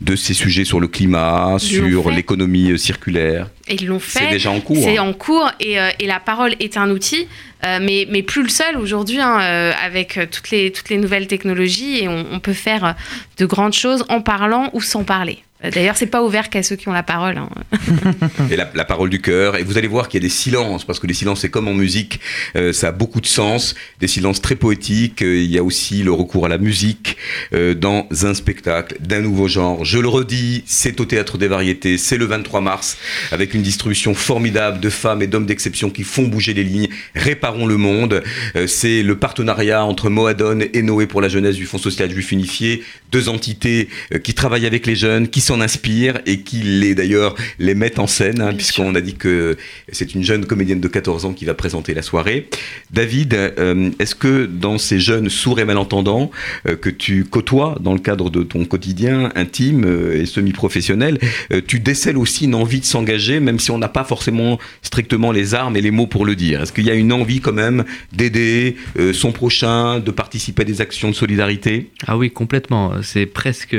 [0.00, 3.48] de ces sujets sur le climat, Ils sur l'économie circulaire?
[3.68, 4.18] Et ils l'ont fait.
[4.24, 4.82] C'est déjà en cours.
[4.82, 5.02] C'est hein.
[5.04, 7.26] en cours et, et la parole est un outil,
[7.64, 10.98] euh, mais, mais plus le seul aujourd'hui, hein, euh, avec euh, toutes les, toutes les
[10.98, 12.94] nouvelles technologies, et on, on peut faire
[13.38, 15.42] de grandes choses en parlant ou sans parler.
[15.64, 17.38] Euh, D'ailleurs, c'est pas ouvert qu'à ceux qui ont la parole.
[17.38, 17.48] hein.
[18.50, 19.56] et la, la parole du cœur.
[19.56, 21.68] Et vous allez voir qu'il y a des silences, parce que les silences, c'est comme
[21.68, 22.20] en musique,
[22.56, 25.22] euh, ça a beaucoup de sens, des silences très poétiques.
[25.22, 27.16] Euh, il y a aussi le recours à la musique
[27.54, 29.84] euh, dans un spectacle d'un nouveau genre.
[29.84, 32.96] Je le redis, c'est au Théâtre des Variétés, c'est le 23 mars,
[33.30, 36.88] avec une distribution formidable de femmes et d'hommes d'exception qui font bouger les lignes.
[37.14, 38.22] Réparons le monde.
[38.56, 42.32] Euh, c'est le partenariat entre Moadon et Noé pour la jeunesse du Fonds social juif
[42.32, 46.94] unifié, deux entités euh, qui travaillent avec les jeunes, qui s'en inspirent et qui les
[46.94, 49.58] d'ailleurs les mettent en scène, hein, puisqu'on a dit que
[49.90, 52.48] c'est une jeune comédienne de 14 ans qui va présenter la soirée.
[52.90, 56.30] David, euh, est-ce que dans ces jeunes sourds et malentendants
[56.66, 61.18] euh, que tu côtoies dans le cadre de ton quotidien intime euh, et semi-professionnel,
[61.52, 65.32] euh, tu décèles aussi une envie de s'engager, même si on n'a pas forcément strictement
[65.32, 66.62] les armes et les mots pour le dire?
[66.62, 70.64] Est-ce qu'il y a une envie quand même d'aider euh, son prochain, de participer à
[70.64, 71.90] des actions de solidarité?
[72.06, 73.02] Ah oui, complètement.
[73.02, 73.76] C'est presque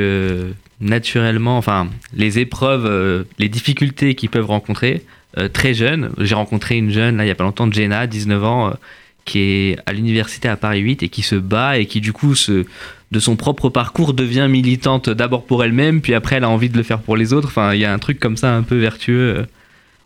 [0.82, 5.04] naturellement, enfin, les épreuves, euh, les difficultés qu'ils peuvent rencontrer.
[5.40, 8.44] euh, très jeunes, j'ai rencontré une jeune, là, il y a pas longtemps, Jenna, 19
[8.44, 8.74] ans, euh,
[9.26, 12.36] qui est à l'université à Paris 8 et qui se bat et qui, du coup,
[12.36, 12.66] se,
[13.12, 16.78] de son propre parcours, devient militante d'abord pour elle-même, puis après, elle a envie de
[16.78, 17.48] le faire pour les autres.
[17.48, 19.48] Enfin, il y a un truc comme ça un peu vertueux.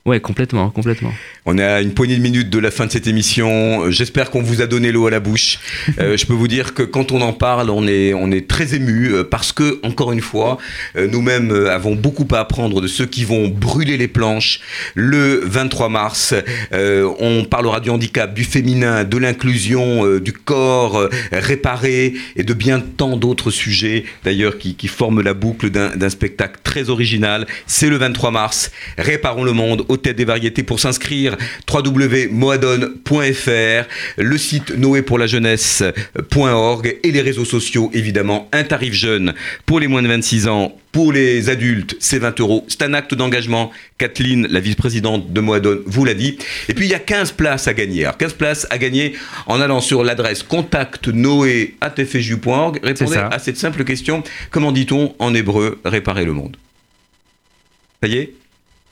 [0.07, 1.11] Ouais, complètement, complètement.
[1.45, 3.91] On est à une poignée de minutes de la fin de cette émission.
[3.91, 5.59] J'espère qu'on vous a donné l'eau à la bouche.
[5.99, 8.75] Euh, je peux vous dire que quand on en parle, on est, on est très
[8.75, 10.59] ému euh, parce que, encore une fois,
[10.95, 14.59] euh, nous-mêmes avons beaucoup à apprendre de ceux qui vont brûler les planches
[14.93, 16.35] le 23 mars.
[16.71, 22.53] Euh, on parlera du handicap, du féminin, de l'inclusion, euh, du corps réparé et de
[22.53, 27.47] bien tant d'autres sujets, d'ailleurs, qui, qui forment la boucle d'un d'un spectacle très original.
[27.65, 28.71] C'est le 23 mars.
[28.97, 30.63] Réparons le monde au Tête des Variétés.
[30.63, 31.37] Pour s'inscrire,
[31.71, 33.87] www.moadon.fr,
[34.17, 38.49] le site noépourlajeunesse.org et les réseaux sociaux, évidemment.
[38.51, 39.35] Un tarif jeune
[39.65, 40.75] pour les moins de 26 ans.
[40.91, 42.65] Pour les adultes, c'est 20 euros.
[42.67, 43.71] C'est un acte d'engagement.
[43.99, 46.39] Kathleen, la vice-présidente de Moadon, vous l'a dit.
[46.69, 48.05] Et puis, il y a 15 places à gagner.
[48.05, 49.13] Alors, 15 places à gagner
[49.45, 52.79] en allant sur l'adresse contactnoé.fju.org.
[52.81, 54.23] Répondez à cette simple question.
[54.49, 56.57] Comment dit-on en hébreu réparer le monde?
[58.01, 58.33] Ça y est?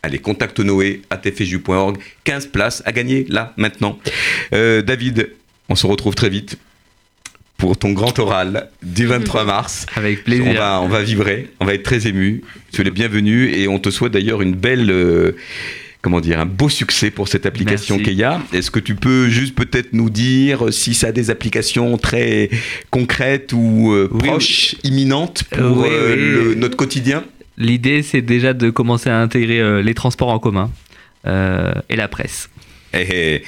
[0.05, 1.97] Allez, contacte Noé à tfju.org.
[2.25, 3.97] 15 places à gagner là, maintenant.
[4.53, 5.29] Euh, David,
[5.67, 6.57] on se retrouve très vite
[7.57, 9.87] pour ton grand oral du 23 mars.
[9.95, 10.53] Avec On plaisir.
[10.53, 12.43] va, on va vibrer, on va être très ému.
[12.71, 14.91] Tu es le bienvenu et on te souhaite d'ailleurs une belle.
[14.91, 15.31] euh,
[16.03, 17.97] Comment dire, un beau succès pour cette application.
[17.97, 18.39] Keia.
[18.53, 22.51] Est-ce que tu peux juste peut-être nous dire si ça a des applications très
[22.91, 26.21] concrètes ou euh, Oui, proches, imminentes pour oui, euh, oui.
[26.49, 27.23] le- notre quotidien?
[27.57, 30.69] L'idée, c'est déjà de commencer à intégrer euh, les transports en commun
[31.25, 32.49] euh, et la presse.
[32.93, 33.43] Eh, eh,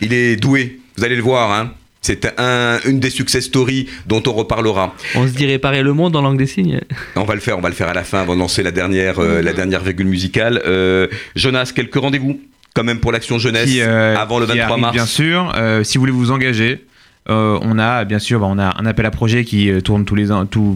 [0.00, 1.52] il est doué, vous allez le voir.
[1.52, 1.72] Hein.
[2.02, 4.94] C'est un, une des success stories dont on reparlera.
[5.14, 6.80] On se dit réparer le monde en langue des signes
[7.16, 8.70] On va le faire, on va le faire à la fin avant de lancer la
[8.70, 10.62] dernière, euh, la dernière virgule musicale.
[10.66, 12.40] Euh, Jonas, quelques rendez-vous
[12.74, 14.94] quand même pour l'action jeunesse qui, euh, avant le qui 23 arrive, mars.
[14.94, 16.84] Bien sûr, Euh, si vous voulez vous engager,
[17.30, 20.28] euh, on a bien sûr bah, un appel à projet qui euh, tourne tous les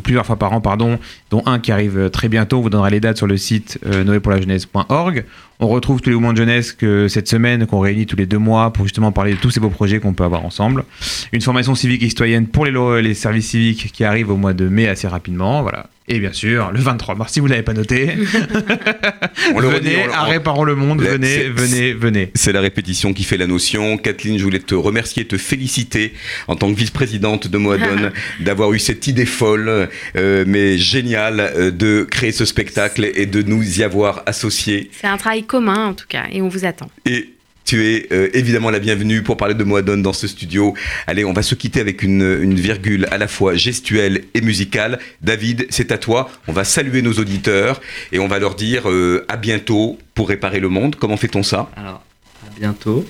[0.02, 0.98] plusieurs fois par an, pardon,
[1.30, 2.58] dont un qui arrive euh, très bientôt.
[2.58, 5.24] On vous donnera les dates sur le site euh, noépourlajeunesse.org.
[5.60, 8.38] On retrouve tous les mouvements de jeunesse que cette semaine qu'on réunit tous les deux
[8.38, 10.84] mois pour justement parler de tous ces beaux projets qu'on peut avoir ensemble.
[11.32, 14.88] Une formation civique et citoyenne pour les, services civiques qui arrive au mois de mai
[14.88, 15.62] assez rapidement.
[15.62, 15.86] Voilà.
[16.06, 18.10] Et bien sûr, le 23 mars, si vous ne l'avez pas noté,
[19.54, 22.30] On le redit, venez on le- à Réparons le Monde, venez, venez, venez.
[22.34, 23.96] C'est la répétition qui fait la notion.
[23.96, 26.12] Kathleen, je voulais te remercier, te féliciter
[26.46, 31.70] en tant que vice-présidente de Moadon d'avoir eu cette idée folle, euh, mais géniale, euh,
[31.70, 34.90] de créer ce spectacle et de nous y avoir associés.
[34.92, 36.90] C'est un travail commun en tout cas, et on vous attend.
[37.06, 37.34] Et
[37.64, 40.74] tu es euh, évidemment la bienvenue pour parler de Moadon dans ce studio.
[41.06, 44.98] Allez, on va se quitter avec une, une virgule à la fois gestuelle et musicale.
[45.22, 46.30] David, c'est à toi.
[46.46, 47.80] On va saluer nos auditeurs
[48.12, 50.96] et on va leur dire euh, à bientôt pour réparer le monde.
[50.96, 51.70] Comment fait-on ça?
[51.76, 52.04] Alors,
[52.46, 53.06] à bientôt.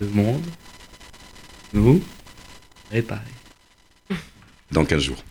[0.00, 0.44] Le monde
[1.72, 2.00] nous
[2.92, 3.20] réparer.
[4.70, 5.24] dans 15 jours